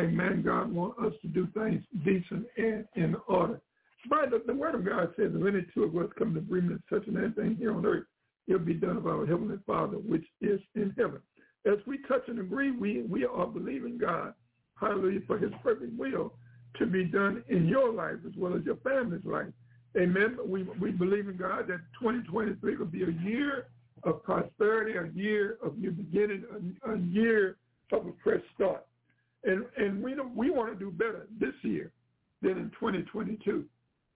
[0.01, 0.43] Amen.
[0.43, 3.61] God wants us to do things decent and in order.
[4.09, 6.83] But the, the word of God says, if any two of us come to agreement
[6.91, 8.05] such an anything here on earth,
[8.49, 11.21] it'll be done of our heavenly Father, which is in heaven.
[11.67, 14.35] As we touch and agree, we, we are believing God,
[14.81, 16.35] hallelujah, for his perfect will
[16.79, 19.47] to be done in your life as well as your family's life.
[19.97, 20.39] Amen.
[20.45, 23.67] We, we believe in God that 2023 will be a year
[24.05, 26.45] of prosperity, a year of new beginning,
[26.85, 27.57] a, a year
[27.93, 28.85] of a fresh start.
[29.45, 31.93] And, and we, we want to do better this year
[32.41, 33.65] than in 2022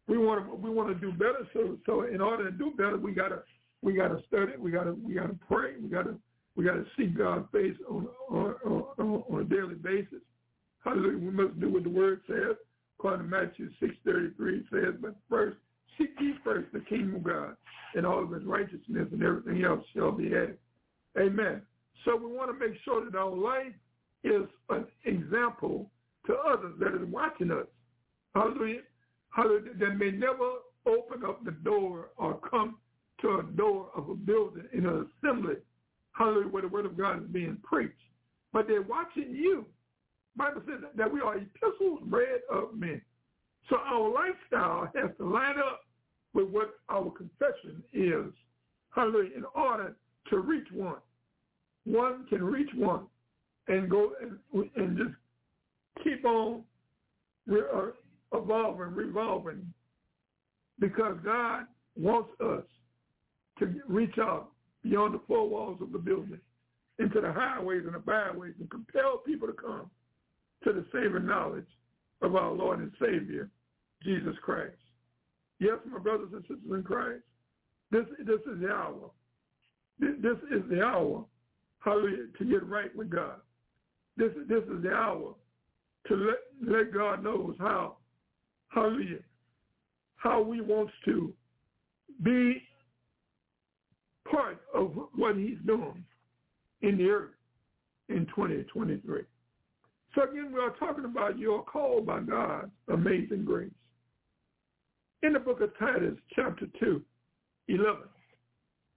[0.08, 1.46] we want to we want to do better.
[1.52, 3.42] So so in order to do better, we gotta
[3.82, 4.52] we gotta study.
[4.58, 5.72] We gotta we gotta pray.
[5.80, 6.16] We gotta
[6.54, 8.54] we gotta seek God's face on on,
[8.98, 10.22] on on a daily basis.
[10.84, 11.18] Hallelujah.
[11.18, 12.56] We must do what the Word says.
[12.98, 15.56] According to Matthew six thirty three says, but first
[15.98, 17.56] seek ye first the kingdom of God
[17.94, 20.58] and all of His righteousness, and everything else shall be added.
[21.18, 21.62] Amen.
[22.04, 23.72] So we want to make sure that our life
[24.22, 25.90] is an example
[26.26, 27.66] to others that is watching us.
[28.34, 28.80] Hallelujah.
[29.36, 30.50] That may never
[30.86, 32.76] open up the door or come
[33.20, 35.56] to a door of a building in an assembly.
[36.12, 37.92] Hallelujah, where the word of God is being preached.
[38.52, 39.66] But they're watching you.
[40.36, 43.02] Bible says that we are epistles read of men.
[43.68, 45.80] So our lifestyle has to line up
[46.32, 48.32] with what our confession is.
[48.94, 49.36] Hallelujah.
[49.36, 49.96] In order
[50.30, 50.98] to reach one.
[51.84, 53.06] One can reach one
[53.68, 55.10] and go and, and just
[56.04, 56.62] keep on
[57.50, 57.86] uh,
[58.32, 59.72] evolving, revolving
[60.78, 61.64] because God
[61.96, 62.64] wants us
[63.58, 64.50] to reach out
[64.82, 66.40] beyond the four walls of the building
[66.98, 69.90] into the highways and the byways and compel people to come
[70.64, 71.66] to the saving knowledge
[72.22, 73.50] of our Lord and Savior,
[74.02, 74.76] Jesus Christ.
[75.58, 77.22] Yes, my brothers and sisters in Christ,
[77.90, 79.10] this, this is the hour.
[79.98, 81.24] This, is the hour,
[81.80, 83.36] hallelujah, to get right with God.
[84.16, 85.34] This, this is the hour
[86.08, 87.95] to let, let God knows how,
[88.68, 89.18] hallelujah,
[90.16, 91.32] how we want to
[92.22, 92.62] be
[94.30, 96.04] part of what he's doing
[96.82, 97.30] in the earth
[98.08, 99.22] in 2023.
[100.14, 103.70] So again, we are talking about your call by God, amazing grace.
[105.22, 107.02] In the book of Titus, chapter 2,
[107.68, 107.96] 11,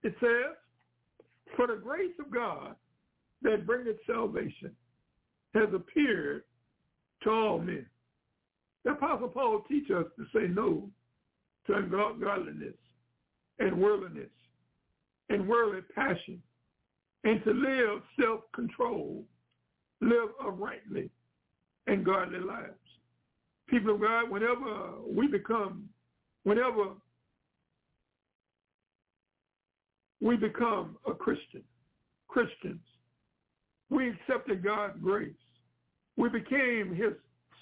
[0.03, 0.55] it says,
[1.55, 2.75] For the grace of God
[3.41, 4.71] that bringeth salvation
[5.53, 6.43] has appeared
[7.23, 7.85] to all men.
[8.85, 10.89] The Apostle Paul teaches us to say no
[11.67, 12.75] to ungodliness
[13.59, 14.29] and worldliness
[15.29, 16.41] and worldly passion
[17.23, 19.23] and to live self-control,
[20.01, 21.09] live uprightly
[21.87, 22.73] and godly lives.
[23.67, 25.89] People of God, whenever we become,
[26.43, 26.93] whenever
[30.21, 31.63] we become a Christian,
[32.27, 32.81] Christians,
[33.89, 35.33] we accepted God's grace.
[36.17, 37.13] We became his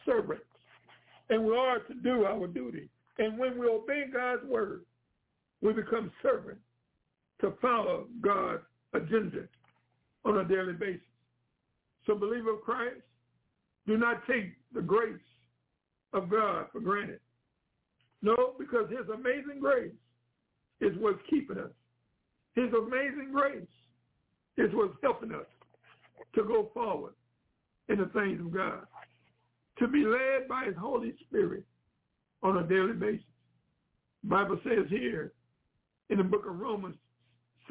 [0.06, 0.44] servants,
[1.30, 2.90] and we are to do our duty.
[3.20, 4.82] And when we obey God's word,
[5.62, 6.62] we become servants
[7.42, 8.64] to follow God's
[8.94, 9.48] agenda
[10.26, 11.02] on a daily basis.
[12.06, 13.02] So believer of Christ,
[13.86, 15.16] do not take the grace
[16.14, 17.20] of God for granted.
[18.22, 19.92] No, because his amazing grace
[20.82, 21.72] is what's keeping us.
[22.56, 23.68] His amazing grace
[24.58, 25.46] is what's helping us
[26.36, 27.14] to go forward
[27.90, 28.86] in the things of God,
[29.80, 31.64] to be led by his Holy Spirit
[32.44, 33.26] on a daily basis.
[34.24, 35.34] The Bible says here
[36.10, 36.96] in the book of Romans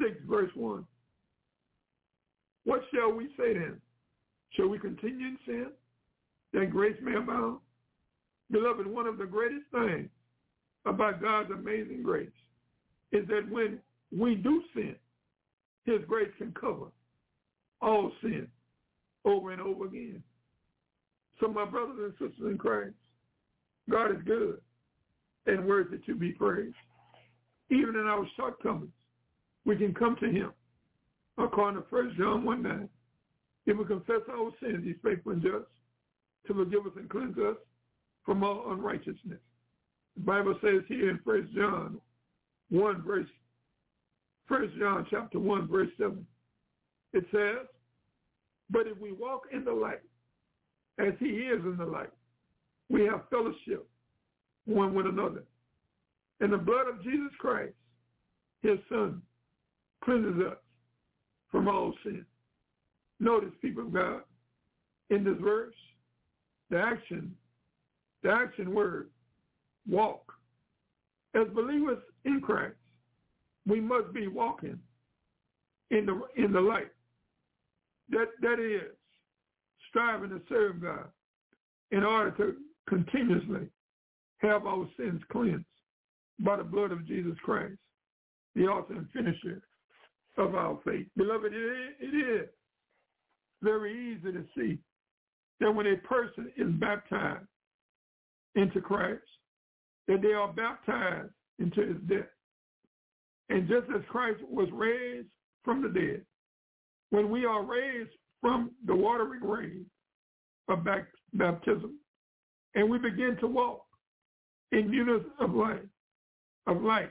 [0.01, 0.85] 6, verse 1,
[2.65, 3.79] what shall we say then?
[4.51, 5.67] Shall we continue in sin
[6.53, 7.59] that grace may abound?
[8.51, 10.09] Beloved, one of the greatest things
[10.85, 12.29] about God's amazing grace
[13.11, 13.79] is that when
[14.17, 14.95] we do sin,
[15.85, 16.87] his grace can cover
[17.81, 18.47] all sin
[19.25, 20.23] over and over again.
[21.39, 22.93] So my brothers and sisters in Christ,
[23.89, 24.59] God is good
[25.45, 26.75] and worthy to be praised.
[27.69, 28.91] Even in our shortcomings,
[29.65, 30.51] we can come to him.
[31.37, 32.89] According to 1 John 1 9,
[33.67, 35.65] if we confess our sins, he's faithful and just
[36.47, 37.57] to forgive us and cleanse us
[38.25, 39.39] from all unrighteousness.
[40.15, 41.99] The Bible says here in 1 John
[42.69, 43.27] 1 verse
[44.47, 46.25] 1 John chapter 1 verse 7,
[47.13, 47.67] it says,
[48.69, 50.01] But if we walk in the light,
[50.99, 52.11] as he is in the light,
[52.89, 53.87] we have fellowship
[54.65, 55.43] one with another.
[56.39, 57.73] And the blood of Jesus Christ,
[58.61, 59.21] his son,
[60.03, 60.57] cleanses us
[61.51, 62.25] from all sin.
[63.19, 64.21] Notice, people of God,
[65.09, 65.73] in this verse,
[66.69, 67.33] the action,
[68.23, 69.09] the action word,
[69.89, 70.33] walk.
[71.33, 72.75] As believers in Christ,
[73.65, 74.79] we must be walking
[75.91, 76.91] in the in the light.
[78.09, 78.96] That that is
[79.89, 81.07] striving to serve God
[81.91, 82.55] in order to
[82.87, 83.69] continuously
[84.39, 85.65] have our sins cleansed
[86.39, 87.77] by the blood of Jesus Christ,
[88.55, 89.61] the author and finisher
[90.37, 91.07] of our faith.
[91.15, 92.49] Beloved, it is,
[93.63, 94.77] very easy to see
[95.59, 97.47] that when a person is baptized
[98.55, 99.23] into Christ,
[100.07, 102.29] that they are baptized into his death.
[103.49, 105.27] And just as Christ was raised
[105.63, 106.21] from the dead,
[107.09, 108.11] when we are raised
[108.41, 109.85] from the watery grave
[110.69, 110.85] of
[111.33, 111.99] baptism,
[112.75, 113.81] and we begin to walk
[114.71, 115.79] in newness of life,
[116.67, 117.09] of light,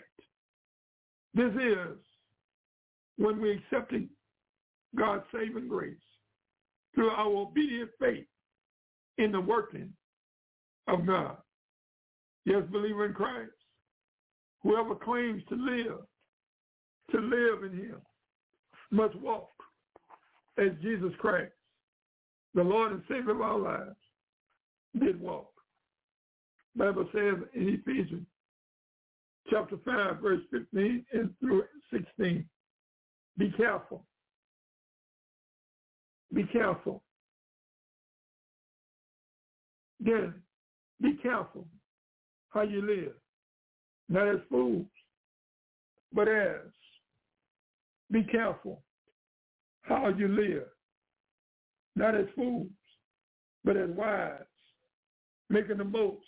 [1.34, 1.96] this is
[3.16, 4.08] when we accepted
[4.94, 5.96] God's saving grace
[6.94, 8.26] through our obedient faith
[9.18, 9.92] in the working
[10.86, 11.36] of God.
[12.44, 13.50] Yes, believer in Christ,
[14.62, 15.98] whoever claims to live,
[17.10, 18.00] to live in him,
[18.90, 19.50] must walk
[20.58, 21.52] as Jesus Christ,
[22.54, 23.96] the Lord and Savior of our lives,
[24.98, 25.52] did walk.
[26.74, 28.26] Bible says in Ephesians
[29.50, 32.44] chapter 5, verse 15 and through 16,
[33.38, 34.04] be careful.
[36.34, 37.02] Be careful.
[40.00, 40.34] Then
[41.00, 41.66] be careful
[42.50, 43.12] how you live,
[44.08, 44.86] not as fools,
[46.12, 46.60] but as.
[48.10, 48.82] Be careful
[49.86, 50.64] how you live,
[51.94, 52.66] not as fools,
[53.64, 54.40] but as wise,
[55.48, 56.24] making the most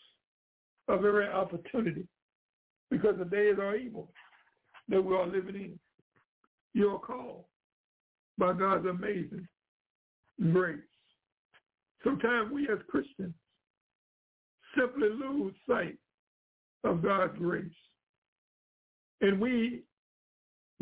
[0.88, 2.06] of every opportunity
[2.90, 4.11] because the days are evil
[4.88, 5.78] that we are living in.
[6.72, 7.44] You are called
[8.38, 9.46] by God's amazing
[10.52, 10.78] grace.
[12.04, 13.34] Sometimes we as Christians
[14.78, 15.98] simply lose sight
[16.84, 17.66] of God's grace.
[19.20, 19.82] And we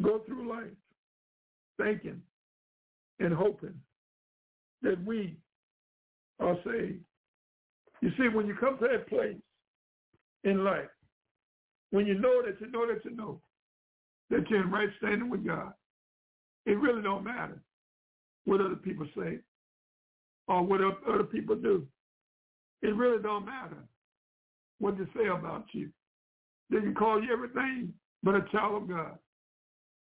[0.02, 0.66] go through life
[1.78, 2.20] thinking
[3.20, 3.74] and hoping
[4.82, 5.36] that we
[6.40, 7.00] are saved.
[8.02, 9.36] You see, when you come to that place
[10.44, 10.88] in life,
[11.90, 13.40] when you know that you know that you know
[14.30, 15.72] that you're in right standing with God,
[16.66, 17.62] it really don't matter
[18.44, 19.38] what other people say
[20.48, 21.86] or what other people do.
[22.82, 23.84] It really don't matter
[24.78, 25.88] what they say about you.
[26.70, 27.92] They can call you everything
[28.22, 29.18] but a child of God.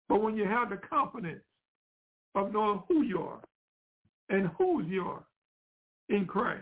[0.10, 1.42] But when you have the confidence
[2.36, 3.42] of knowing who you are
[4.30, 5.24] and whose you are
[6.10, 6.62] in Christ,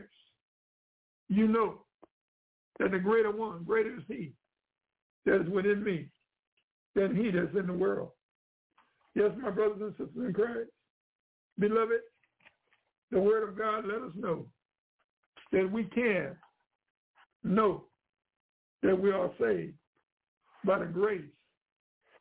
[1.30, 1.80] you know
[2.80, 4.32] that the greater one, greater is he
[5.26, 6.08] that is within me
[6.96, 8.12] than he that's in the world.
[9.16, 10.70] Yes, my brothers and sisters in Christ,
[11.60, 12.02] beloved,
[13.12, 14.46] the word of God let us know
[15.52, 16.36] that we can
[17.44, 17.86] know
[18.82, 19.76] that we are saved
[20.66, 21.22] by the grace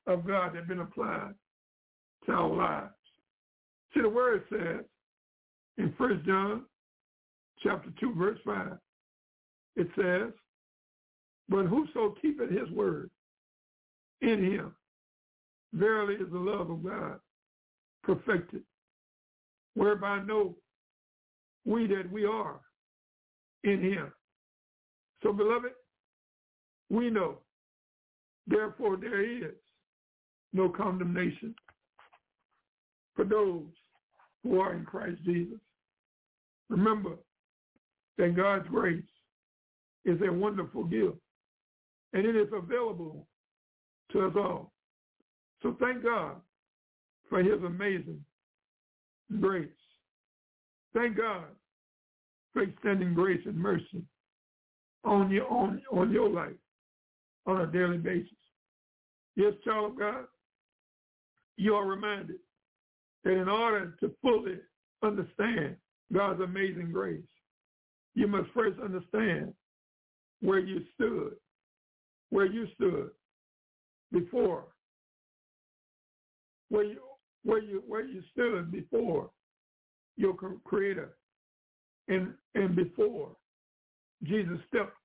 [0.07, 1.33] of God that has been applied
[2.27, 2.95] to our lives.
[3.95, 4.84] See, the word says
[5.78, 6.64] in 1 John
[7.62, 8.72] chapter 2, verse 5,
[9.76, 10.32] it says,
[11.49, 13.11] But whoso keepeth his word
[14.20, 14.74] in him,
[15.74, 17.18] verily is the love of God
[18.03, 18.62] perfected,
[19.74, 20.57] whereby know
[21.64, 22.61] we that we are
[23.64, 24.12] in him.
[25.22, 25.72] So, beloved,
[26.90, 27.38] we know,
[28.47, 29.55] therefore there is
[30.53, 31.55] no condemnation
[33.14, 33.64] for those
[34.43, 35.59] who are in Christ Jesus.
[36.68, 37.16] Remember
[38.18, 39.03] that God's grace
[40.05, 41.16] is a wonderful gift,
[42.12, 43.26] and it is available
[44.12, 44.72] to us all.
[45.62, 46.36] So thank God
[47.28, 48.24] for his amazing
[49.40, 49.68] grace.
[50.95, 51.45] Thank God
[52.53, 54.05] for extending grace and mercy
[55.05, 56.53] on your on, on your life
[57.47, 58.28] on a daily basis.
[59.36, 60.24] Yes, child of God,
[61.57, 62.36] you are reminded
[63.25, 64.59] that in order to fully
[65.03, 65.77] understand
[66.12, 67.23] God's amazing grace,
[68.14, 69.55] you must first understand
[70.41, 71.33] where you stood,
[72.31, 73.11] where you stood
[74.12, 74.64] before,
[76.68, 76.99] where you
[77.45, 79.31] where you where you stood before
[80.16, 81.16] your creator
[82.09, 83.31] and and before
[84.25, 84.97] Jesus stepped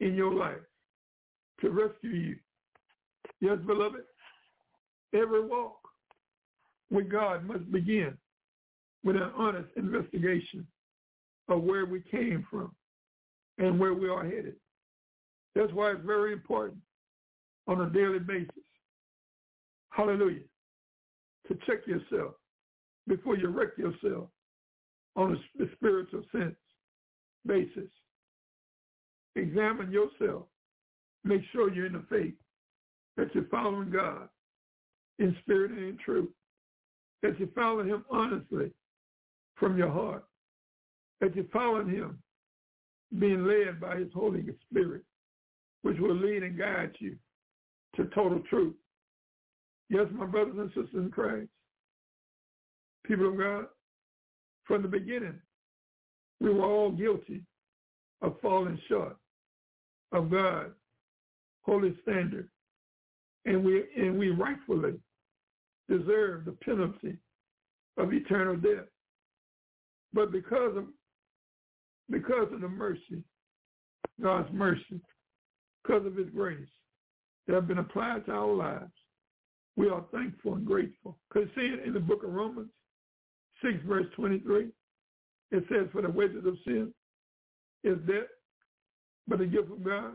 [0.00, 0.56] in your life
[1.60, 2.36] to rescue you.
[3.40, 4.02] Yes, beloved,
[5.14, 5.78] every walk
[6.90, 8.16] with God must begin
[9.04, 10.66] with an honest investigation
[11.48, 12.74] of where we came from
[13.58, 14.54] and where we are headed.
[15.54, 16.78] That's why it's very important
[17.66, 18.48] on a daily basis.
[19.90, 20.44] Hallelujah.
[21.48, 22.34] To check yourself
[23.06, 24.28] before you wreck yourself
[25.16, 26.54] on a spiritual sense
[27.46, 27.90] basis.
[29.36, 30.44] Examine yourself.
[31.24, 32.34] Make sure you're in the faith,
[33.16, 34.28] that you're following God
[35.18, 36.30] in spirit and in truth,
[37.22, 38.70] that you're following him honestly
[39.56, 40.24] from your heart,
[41.20, 42.18] that you're following him
[43.18, 45.02] being led by his Holy Spirit,
[45.82, 47.16] which will lead and guide you
[47.96, 48.74] to total truth.
[49.90, 51.48] Yes, my brothers and sisters in Christ,
[53.06, 53.66] people of God,
[54.64, 55.40] from the beginning,
[56.40, 57.42] we were all guilty
[58.20, 59.16] of falling short
[60.12, 60.74] of God's
[61.62, 62.48] holy standard.
[63.46, 64.94] And we, and we rightfully
[65.88, 67.16] deserve the penalty
[67.96, 68.86] of eternal death.
[70.12, 70.84] But because of,
[72.10, 73.22] because of the mercy,
[74.22, 75.00] God's mercy,
[75.82, 76.68] because of his grace
[77.46, 78.92] that have been applied to our lives,
[79.76, 81.18] we are thankful and grateful.
[81.28, 82.70] Because see in the book of Romans,
[83.62, 84.68] 6 verse 23,
[85.50, 86.92] it says, for the wages of sin
[87.84, 88.28] is death,
[89.26, 90.14] but the gift of God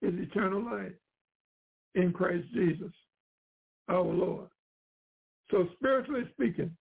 [0.00, 0.92] is eternal life
[1.94, 2.92] in Christ Jesus,
[3.88, 4.48] our Lord.
[5.50, 6.76] So spiritually speaking,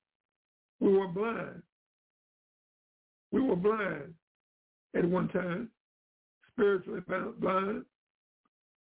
[0.79, 1.61] We were blind.
[3.31, 4.13] We were blind
[4.95, 5.69] at one time,
[6.51, 7.01] spiritually
[7.39, 7.83] blind,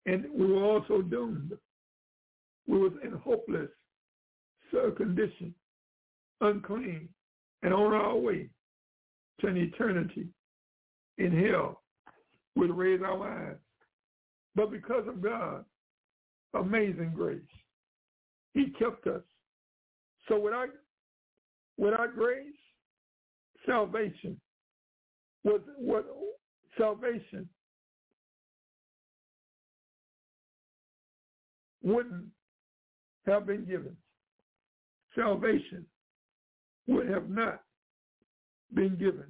[0.05, 1.53] and we were also doomed.
[2.67, 3.69] We was in hopeless
[4.91, 5.53] condition,
[6.41, 7.09] unclean,
[7.61, 8.49] and on our way
[9.39, 10.27] to an eternity
[11.17, 11.81] in hell
[12.55, 13.57] would raise our eyes.
[14.55, 15.65] But because of God's
[16.53, 17.41] amazing grace,
[18.53, 19.21] he kept us.
[20.27, 20.69] So without,
[21.77, 22.45] without grace,
[23.65, 24.39] salvation
[25.43, 26.05] was what
[26.77, 27.47] salvation
[31.81, 32.25] wouldn't
[33.25, 33.95] have been given.
[35.15, 35.85] Salvation
[36.87, 37.61] would have not
[38.73, 39.25] been given.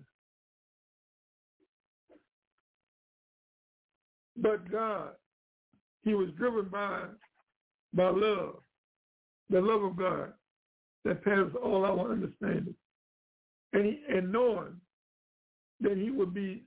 [4.38, 5.12] But God,
[6.04, 7.04] he was driven by,
[7.94, 8.56] by love,
[9.50, 10.34] the love of God
[11.06, 12.76] that passes all our understanding.
[13.74, 14.80] And, he, and knowing
[15.82, 16.64] that he would be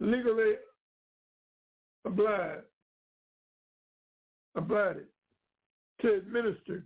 [0.00, 0.54] legally
[2.04, 2.62] obliged,
[4.56, 5.00] obliged
[6.00, 6.84] to administer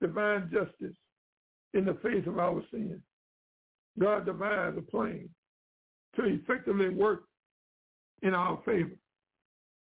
[0.00, 0.96] divine justice
[1.74, 3.00] in the face of our sin.
[3.98, 5.28] God devised a plan
[6.16, 7.24] to effectively work
[8.22, 8.96] in our favor.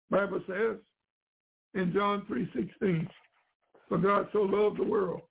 [0.10, 0.78] Bible says
[1.74, 3.08] in John 3.16,
[3.88, 5.22] for God so loved the world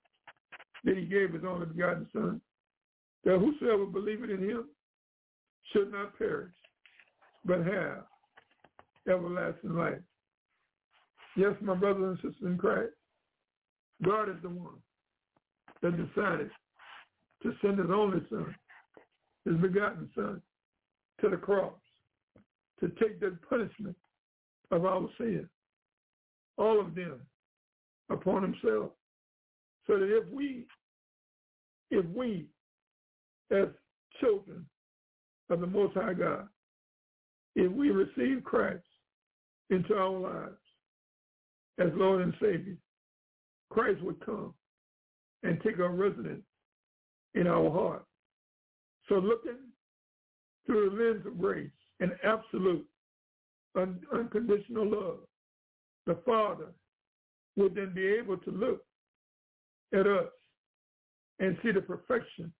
[0.83, 2.41] that he gave his only begotten son,
[3.23, 4.65] that whosoever believeth in him
[5.71, 6.53] should not perish,
[7.45, 8.05] but have
[9.07, 10.01] everlasting life.
[11.37, 12.93] Yes, my brothers and sisters in Christ,
[14.03, 14.75] God is the one
[15.81, 16.49] that decided
[17.43, 18.55] to send his only son,
[19.45, 20.41] his begotten son,
[21.21, 21.73] to the cross
[22.79, 23.95] to take the punishment
[24.71, 25.47] of our sin,
[26.57, 27.19] all of them,
[28.09, 28.91] upon himself,
[29.91, 30.65] so that if we,
[31.89, 32.45] if we,
[33.51, 33.67] as
[34.21, 34.65] children
[35.49, 36.47] of the Most High God,
[37.57, 38.85] if we receive Christ
[39.69, 40.55] into our lives
[41.77, 42.77] as Lord and Savior,
[43.69, 44.53] Christ would come
[45.43, 46.45] and take our residence
[47.35, 48.05] in our heart.
[49.09, 49.57] So looking
[50.65, 51.69] through the lens of grace
[51.99, 52.85] and absolute
[53.75, 55.19] un- unconditional love,
[56.05, 56.67] the Father
[57.57, 58.85] would then be able to look
[59.93, 60.29] at us
[61.39, 62.51] and see the perfection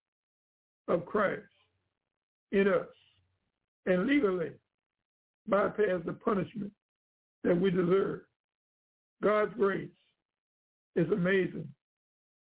[0.88, 1.42] of Christ
[2.52, 2.88] in us
[3.86, 4.52] and legally
[5.48, 6.72] bypass the punishment
[7.44, 8.22] that we deserve.
[9.24, 9.90] God's grace
[10.96, 11.68] is amazing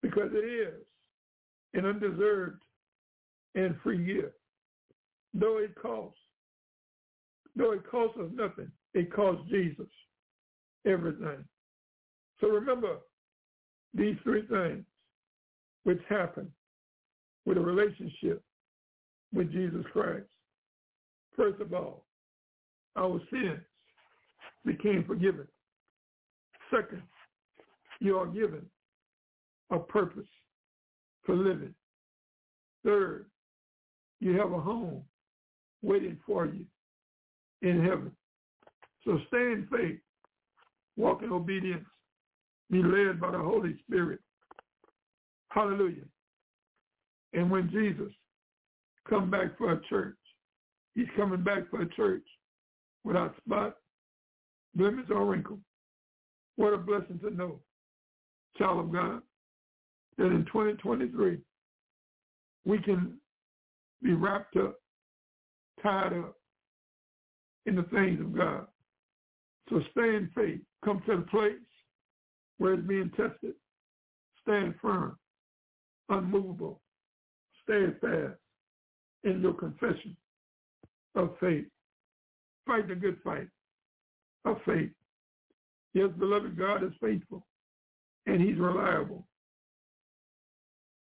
[0.03, 0.75] because it is
[1.75, 2.63] an undeserved
[3.55, 4.35] and free gift.
[5.35, 6.19] Though it costs,
[7.57, 9.89] though it costs us nothing, it costs Jesus
[10.87, 11.45] everything.
[12.41, 12.99] So remember
[13.95, 14.85] these three things
[15.85, 16.51] which happen
[17.47, 18.43] with a relationship
[19.33, 20.27] with Jesus Christ.
[21.37, 22.05] First of all,
[22.97, 23.61] our sins
[24.67, 25.47] became forgiven.
[26.71, 27.03] Second,
[28.01, 28.67] you are given
[29.71, 30.27] a purpose
[31.25, 31.75] for living.
[32.85, 33.27] Third,
[34.21, 35.03] you have a home
[35.83, 36.65] waiting for you
[37.63, 38.13] in heaven.
[39.05, 39.99] So stay in faith,
[40.97, 41.87] walk in obedience,
[42.71, 44.21] be led by the Holy Spirit.
[45.51, 46.05] Hallelujah.
[47.33, 48.13] And when Jesus
[49.09, 50.17] come back for a church,
[50.95, 52.25] he's coming back for a church
[53.05, 53.77] without spot,
[54.75, 55.59] blemish, or wrinkle.
[56.57, 57.61] What a blessing to know,
[58.59, 59.23] child of God,
[60.17, 61.39] that in 2023,
[62.65, 63.15] we can
[64.03, 64.77] be wrapped up,
[65.83, 66.35] tied up
[67.67, 68.67] in the things of God.
[69.71, 70.61] So stay in faith.
[70.85, 71.55] Come to the place
[72.59, 73.55] where it's being tested.
[74.43, 75.17] Stand firm,
[76.09, 76.81] unmovable,
[77.63, 78.39] steadfast
[79.25, 80.17] in your confession
[81.15, 81.67] of faith.
[82.67, 83.49] Fight the good fight
[84.45, 84.91] of faith.
[85.95, 87.47] Yes, beloved, God is faithful
[88.27, 89.27] and he's reliable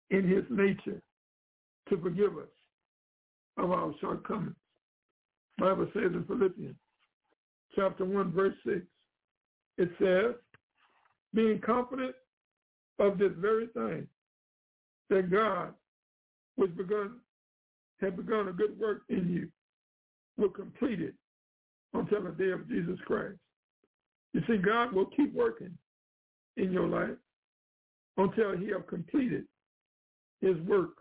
[0.09, 1.01] in his nature
[1.89, 2.49] to forgive us
[3.57, 4.55] of our shortcomings.
[5.57, 6.75] Bible says in Philippians
[7.75, 8.79] chapter 1, verse 6,
[9.77, 10.35] it says,
[11.33, 12.15] being confident
[12.99, 14.07] of this very thing,
[15.09, 15.73] that God,
[16.55, 17.17] which begun,
[18.01, 19.49] had begun a good work in you,
[20.37, 21.13] will complete it
[21.93, 23.37] until the day of Jesus Christ.
[24.33, 25.75] You see, God will keep working
[26.57, 27.17] in your life
[28.17, 29.45] until he have completed
[30.41, 30.91] his work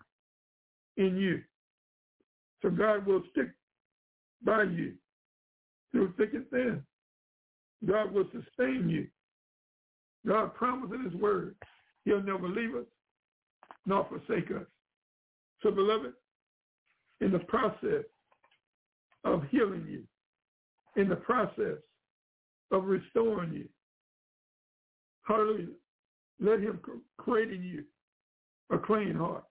[0.96, 1.42] in you.
[2.62, 3.48] So God will stick
[4.44, 4.94] by you
[5.92, 6.82] through thick and thin.
[7.86, 9.06] God will sustain you.
[10.28, 11.54] God promised in his word
[12.04, 12.84] he'll never leave us
[13.86, 14.66] nor forsake us.
[15.62, 16.12] So, beloved,
[17.20, 18.04] in the process
[19.24, 20.02] of healing you,
[21.02, 21.78] in the process
[22.70, 23.68] of restoring you,
[25.26, 25.68] hallelujah,
[26.40, 26.78] let him
[27.16, 27.84] create in you
[28.70, 29.44] a clean heart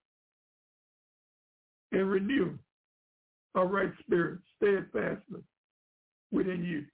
[1.91, 2.57] and renew
[3.55, 5.41] a right spirit steadfastly
[6.31, 6.85] within you.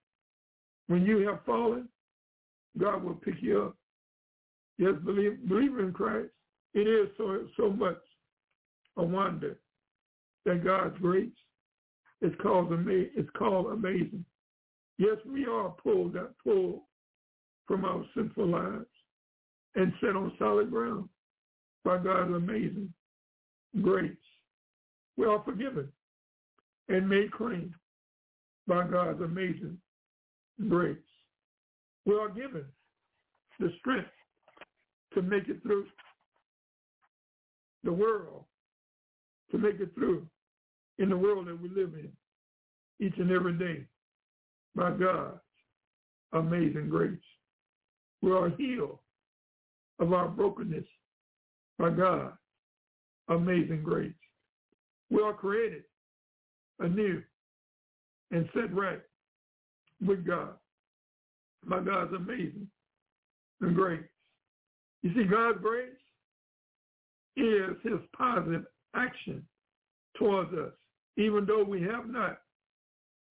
[0.87, 1.89] When you have fallen,
[2.77, 3.75] God will pick you up.
[4.77, 6.29] Yes, believe, believer in Christ,
[6.73, 7.99] it is so, so much
[8.97, 9.59] a wonder
[10.45, 11.29] that God's grace
[12.21, 14.25] is called, ama- is called amazing.
[14.97, 16.81] Yes, we are pulled, that pulled
[17.67, 18.85] from our sinful lives
[19.75, 21.09] and set on solid ground
[21.83, 22.93] by God's amazing
[23.81, 24.11] grace.
[25.17, 25.87] We are forgiven
[26.89, 27.73] and made clean
[28.67, 29.77] by God's amazing
[30.67, 30.97] grace.
[32.05, 32.65] We are given
[33.59, 34.09] the strength
[35.13, 35.85] to make it through
[37.83, 38.45] the world,
[39.51, 40.27] to make it through
[40.99, 42.11] in the world that we live in
[42.99, 43.85] each and every day
[44.75, 45.39] by God's
[46.33, 47.17] amazing grace.
[48.21, 48.99] We are healed
[49.99, 50.85] of our brokenness
[51.77, 52.33] by God's
[53.29, 54.13] amazing grace.
[55.09, 55.83] We are created
[56.79, 57.21] anew
[58.31, 59.01] and set right
[60.05, 60.53] with God
[61.67, 62.67] by God's amazing
[63.73, 64.03] grace.
[65.01, 65.89] You see, God's grace
[67.35, 69.45] is his positive action
[70.17, 70.71] towards us,
[71.17, 72.39] even though we have not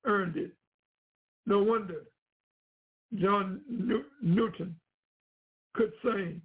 [0.04, 0.52] earned it.
[1.46, 2.04] No wonder
[3.20, 3.60] John
[4.22, 4.74] Newton
[5.74, 6.40] could sing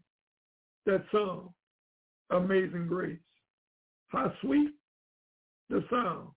[0.85, 1.53] that song,
[2.29, 3.19] Amazing Grace.
[4.09, 4.71] How sweet
[5.69, 6.29] the sound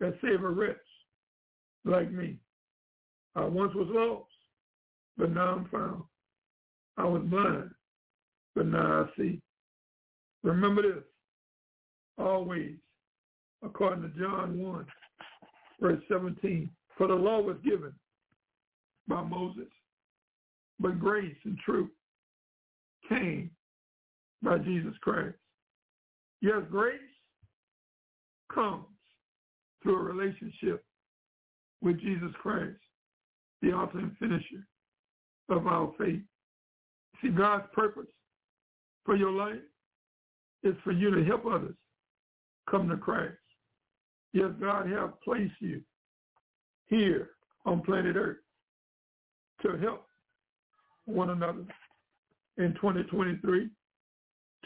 [0.00, 0.76] that saved a wretch
[1.84, 2.36] like me.
[3.36, 4.29] I once was lost,
[5.20, 6.02] but now I'm found.
[6.96, 7.70] I was blind,
[8.56, 9.38] but now I see.
[10.42, 11.04] Remember this,
[12.16, 12.76] always,
[13.62, 14.86] according to John 1,
[15.78, 16.70] verse 17.
[16.96, 17.92] For the law was given
[19.08, 19.68] by Moses,
[20.78, 21.90] but grace and truth
[23.06, 23.50] came
[24.42, 25.36] by Jesus Christ.
[26.40, 26.98] Yes, grace
[28.52, 28.86] comes
[29.82, 30.82] through a relationship
[31.82, 32.78] with Jesus Christ,
[33.60, 34.66] the author and finisher
[35.50, 36.20] of our faith.
[37.22, 38.06] See, God's purpose
[39.04, 39.60] for your life
[40.62, 41.74] is for you to help others
[42.70, 43.34] come to Christ.
[44.32, 45.82] Yes, God has placed you
[46.86, 47.30] here
[47.66, 48.38] on planet Earth
[49.62, 50.06] to help
[51.04, 51.64] one another
[52.58, 53.68] in 2023,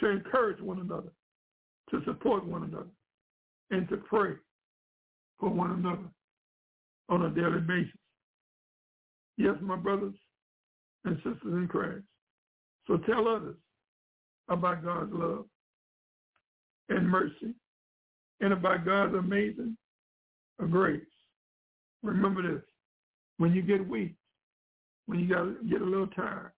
[0.01, 1.13] to encourage one another,
[1.91, 2.91] to support one another,
[3.71, 4.35] and to pray
[5.39, 6.09] for one another
[7.09, 7.93] on a daily basis.
[9.37, 10.15] Yes, my brothers
[11.05, 12.05] and sisters in Christ.
[12.87, 13.57] So tell others
[14.49, 15.45] about God's love
[16.89, 17.55] and mercy
[18.41, 19.77] and about God's amazing
[20.71, 21.01] grace.
[22.03, 22.63] Remember this.
[23.39, 24.15] When you get weak,
[25.07, 26.53] when you got get a little tired,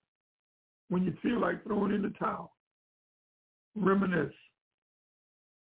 [0.88, 2.52] when you feel like throwing in the towel,
[3.74, 4.34] reminisce.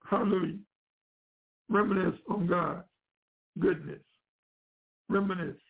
[0.09, 0.57] Hallelujah.
[1.69, 2.83] Reminisce on God's
[3.59, 4.01] goodness.
[5.09, 5.61] Reminisce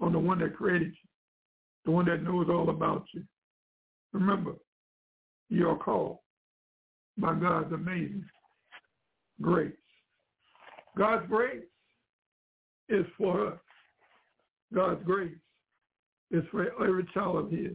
[0.00, 1.07] on the one that created you,
[1.88, 3.24] the one that knows all about you.
[4.12, 4.52] Remember,
[5.48, 6.18] you are called
[7.16, 8.26] by God's amazing
[9.40, 9.72] grace.
[10.98, 11.64] God's grace
[12.90, 13.58] is for us.
[14.74, 15.38] God's grace
[16.30, 17.72] is for every child of his.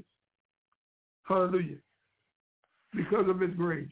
[1.24, 1.78] Hallelujah.
[2.96, 3.90] Because of his grace,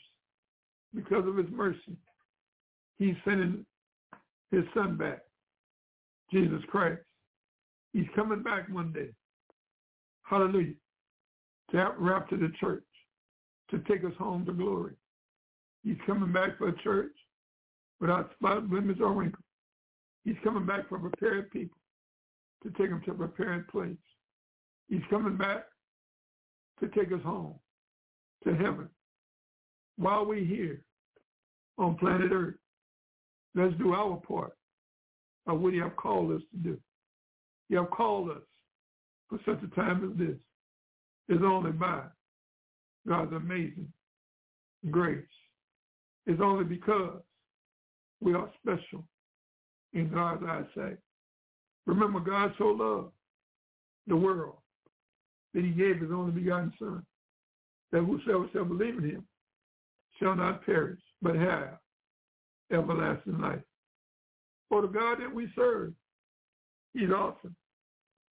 [0.94, 1.98] because of his mercy,
[3.00, 3.66] he's sending
[4.52, 5.22] his son back,
[6.32, 7.02] Jesus Christ.
[7.92, 9.10] He's coming back one day.
[10.32, 10.74] Hallelujah.
[11.72, 12.84] To rapture the church,
[13.70, 14.94] to take us home to glory.
[15.84, 17.12] He's coming back for a church
[18.00, 19.44] without spot, blemish, or wrinkle.
[20.24, 21.78] He's coming back for prepared people
[22.64, 23.98] to take them to a prepared place.
[24.88, 25.66] He's coming back
[26.80, 27.56] to take us home
[28.46, 28.88] to heaven.
[29.98, 30.82] While we're here
[31.78, 32.56] on planet Earth,
[33.54, 34.54] let's do our part
[35.48, 36.78] of what you have called us to do.
[37.68, 38.42] You have called us
[39.32, 40.38] for such a time as this.
[41.30, 42.04] It's only by
[43.08, 43.92] God's amazing
[44.92, 45.24] grace.
[46.28, 47.22] It's only because
[48.20, 49.06] we are special
[49.94, 50.98] in God's eyesight.
[51.88, 53.12] Remember, God so loved
[54.08, 54.58] the world
[55.54, 57.04] that he gave his only begotten son,
[57.92, 59.24] that whosoever shall believe in him
[60.20, 61.78] shall not perish, but have
[62.72, 63.62] everlasting life.
[64.70, 65.94] For the God that we serve,
[66.94, 67.56] he's awesome.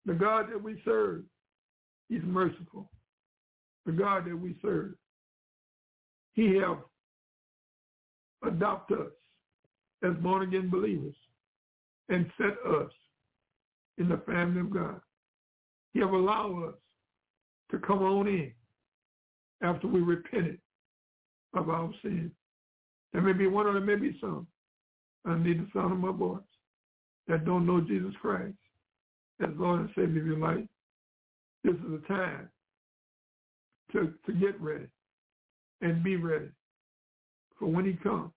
[0.06, 1.22] The God that we serve,
[2.08, 2.90] he's merciful.
[3.86, 4.94] The God that we serve,
[6.34, 6.78] he have
[8.46, 9.12] adopt us
[10.02, 11.14] as born-again believers
[12.08, 12.90] and set us
[13.98, 15.00] in the family of God.
[15.92, 16.74] He have allowed us
[17.70, 18.52] to come on in
[19.62, 20.58] after we repented
[21.54, 22.30] of our sin.
[23.12, 24.46] There may be one or there may be some
[25.26, 26.42] need the sound of my voice
[27.28, 28.54] that don't know Jesus Christ
[29.42, 30.64] as Lord and Savior of your life.
[31.62, 32.48] This is a time
[33.92, 34.86] to, to get ready
[35.80, 36.48] and be ready
[37.58, 38.32] for when he comes.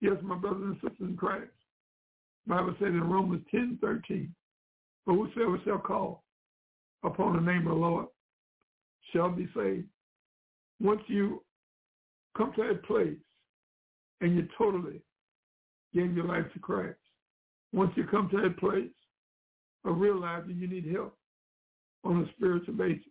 [0.00, 1.50] Yes, my brothers and sisters in Christ.
[2.46, 4.34] Bible says in Romans 10, 13,
[5.06, 6.24] but whosoever shall call
[7.04, 8.06] upon the name of the Lord
[9.12, 9.86] shall be saved.
[10.80, 11.42] Once you
[12.36, 13.18] come to that place
[14.20, 15.00] and you totally
[15.94, 16.98] give your life to Christ,
[17.72, 18.90] once you come to that place
[19.84, 21.16] of realizing you need help
[22.04, 23.04] on a spiritual basis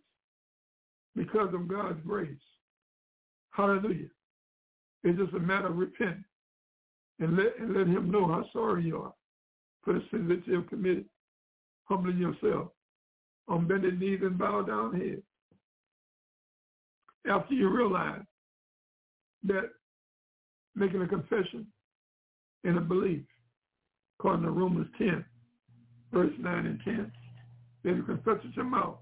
[1.16, 2.30] because of God's grace,
[3.50, 4.08] hallelujah,
[5.02, 6.24] it's just a matter of repenting
[7.18, 9.14] and let, and let him know how sorry you are
[9.82, 11.04] for the sins that you have committed,
[11.84, 12.68] humbling yourself
[13.48, 15.22] on bended knees and bow down head.
[17.30, 18.22] After you realize
[19.44, 19.70] that
[20.74, 21.66] making a confession
[22.64, 23.22] and a belief,
[24.18, 25.24] according to Romans 10,
[26.12, 27.12] verse 9 and 10,
[27.84, 28.96] that you confess with your mouth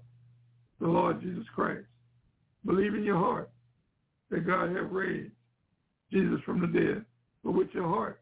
[0.79, 1.85] the Lord Jesus Christ.
[2.65, 3.49] Believe in your heart
[4.29, 5.33] that God has raised
[6.11, 7.05] Jesus from the dead,
[7.43, 8.21] but with your heart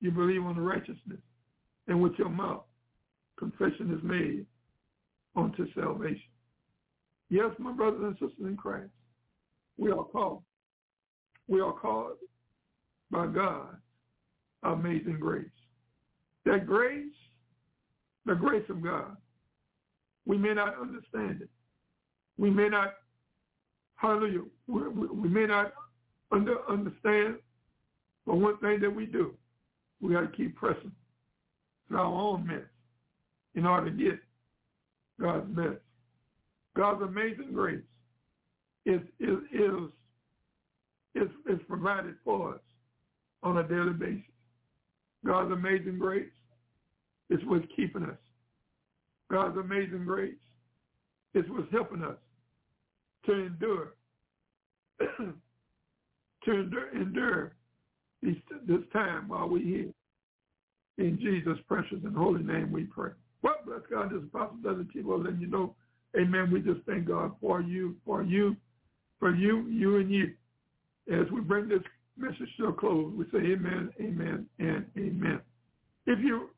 [0.00, 1.20] you believe on the righteousness,
[1.88, 2.64] and with your mouth
[3.38, 4.44] confession is made
[5.36, 6.20] unto salvation.
[7.30, 8.90] Yes, my brothers and sisters in Christ,
[9.78, 10.42] we are called.
[11.48, 12.16] We are called
[13.10, 13.76] by God
[14.62, 15.46] amazing grace.
[16.44, 17.12] That grace,
[18.26, 19.16] the grace of God,
[20.26, 21.50] we may not understand it.
[22.38, 22.94] We may not,
[23.96, 25.72] hallelujah, we, we, may not
[26.32, 27.36] under, understand,
[28.26, 29.34] but one thing that we do,
[30.00, 30.92] we got to keep pressing
[31.90, 32.62] to our own mess
[33.54, 34.18] in order to get
[35.20, 35.80] God's best.
[36.76, 37.82] God's amazing grace
[38.84, 39.90] is is is
[41.14, 42.60] is, is provided for us
[43.42, 44.24] on a daily basis.
[45.24, 46.33] God's amazing grace
[47.30, 48.18] is what's keeping us.
[49.30, 50.34] God's amazing grace
[51.34, 52.16] is what's helping us
[53.26, 53.94] to endure
[56.44, 57.52] to endure, endure
[58.22, 59.90] this, this time while we're here.
[60.98, 63.10] In Jesus' precious and holy name we pray.
[63.42, 65.74] Well, bless God, this Apostle Doesn't T-Well letting you know,
[66.16, 68.56] amen, we just thank God for you, for you,
[69.18, 70.32] for you, you and you.
[71.12, 71.82] As we bring this
[72.16, 75.40] message to a close, we say amen, amen, and amen.
[76.06, 76.50] If you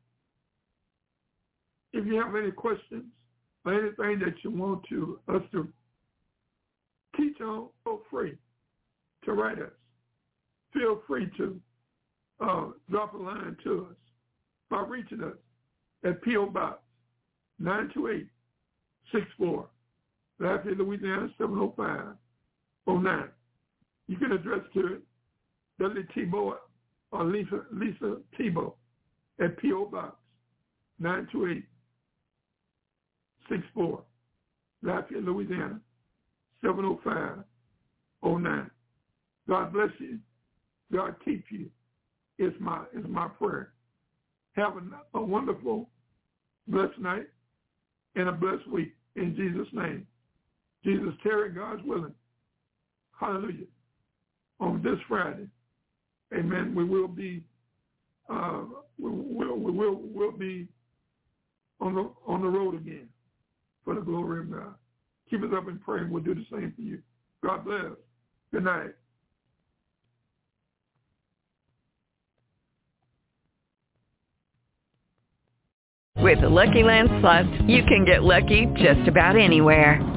[1.93, 3.05] if you have any questions
[3.65, 5.67] or anything that you want to us to
[7.15, 8.37] teach on, feel free
[9.25, 9.71] to write us.
[10.73, 11.59] Feel free to
[12.39, 13.95] uh, drop a line to us
[14.69, 15.35] by reaching us
[16.03, 16.47] at P.O.
[16.47, 16.79] Box
[17.59, 19.69] 92864,
[20.39, 23.29] Lafayette, Louisiana 70509.
[24.07, 25.01] You can address to it
[25.79, 26.57] Dudley Thibeaux
[27.11, 28.75] or Lisa, Lisa Thibeaux
[29.39, 29.85] at P.O.
[29.85, 30.15] Box
[33.49, 34.03] 92864,
[34.83, 35.79] Lafayette, Louisiana
[36.61, 38.71] 70509.
[39.47, 40.19] God bless you.
[40.91, 41.69] God keep you.
[42.37, 43.71] It's my is my prayer.
[44.53, 44.83] Have a,
[45.17, 45.89] a wonderful,
[46.67, 47.27] blessed night
[48.15, 50.07] and a blessed week in Jesus' name.
[50.83, 52.13] Jesus Terry, God's willing.
[53.19, 53.65] Hallelujah.
[54.59, 55.47] On this Friday,
[56.33, 56.75] Amen.
[56.75, 57.43] We will be
[58.29, 58.63] uh,
[58.99, 60.67] we will we will will be
[61.79, 63.07] on the on the road again
[63.87, 64.75] for the glory of God.
[65.29, 66.03] Keep us up in prayer.
[66.03, 67.01] and We'll do the same for you.
[67.41, 67.93] God bless.
[68.51, 68.91] Good night.
[76.17, 80.16] With the Lucky Land Slots, you can get lucky just about anywhere.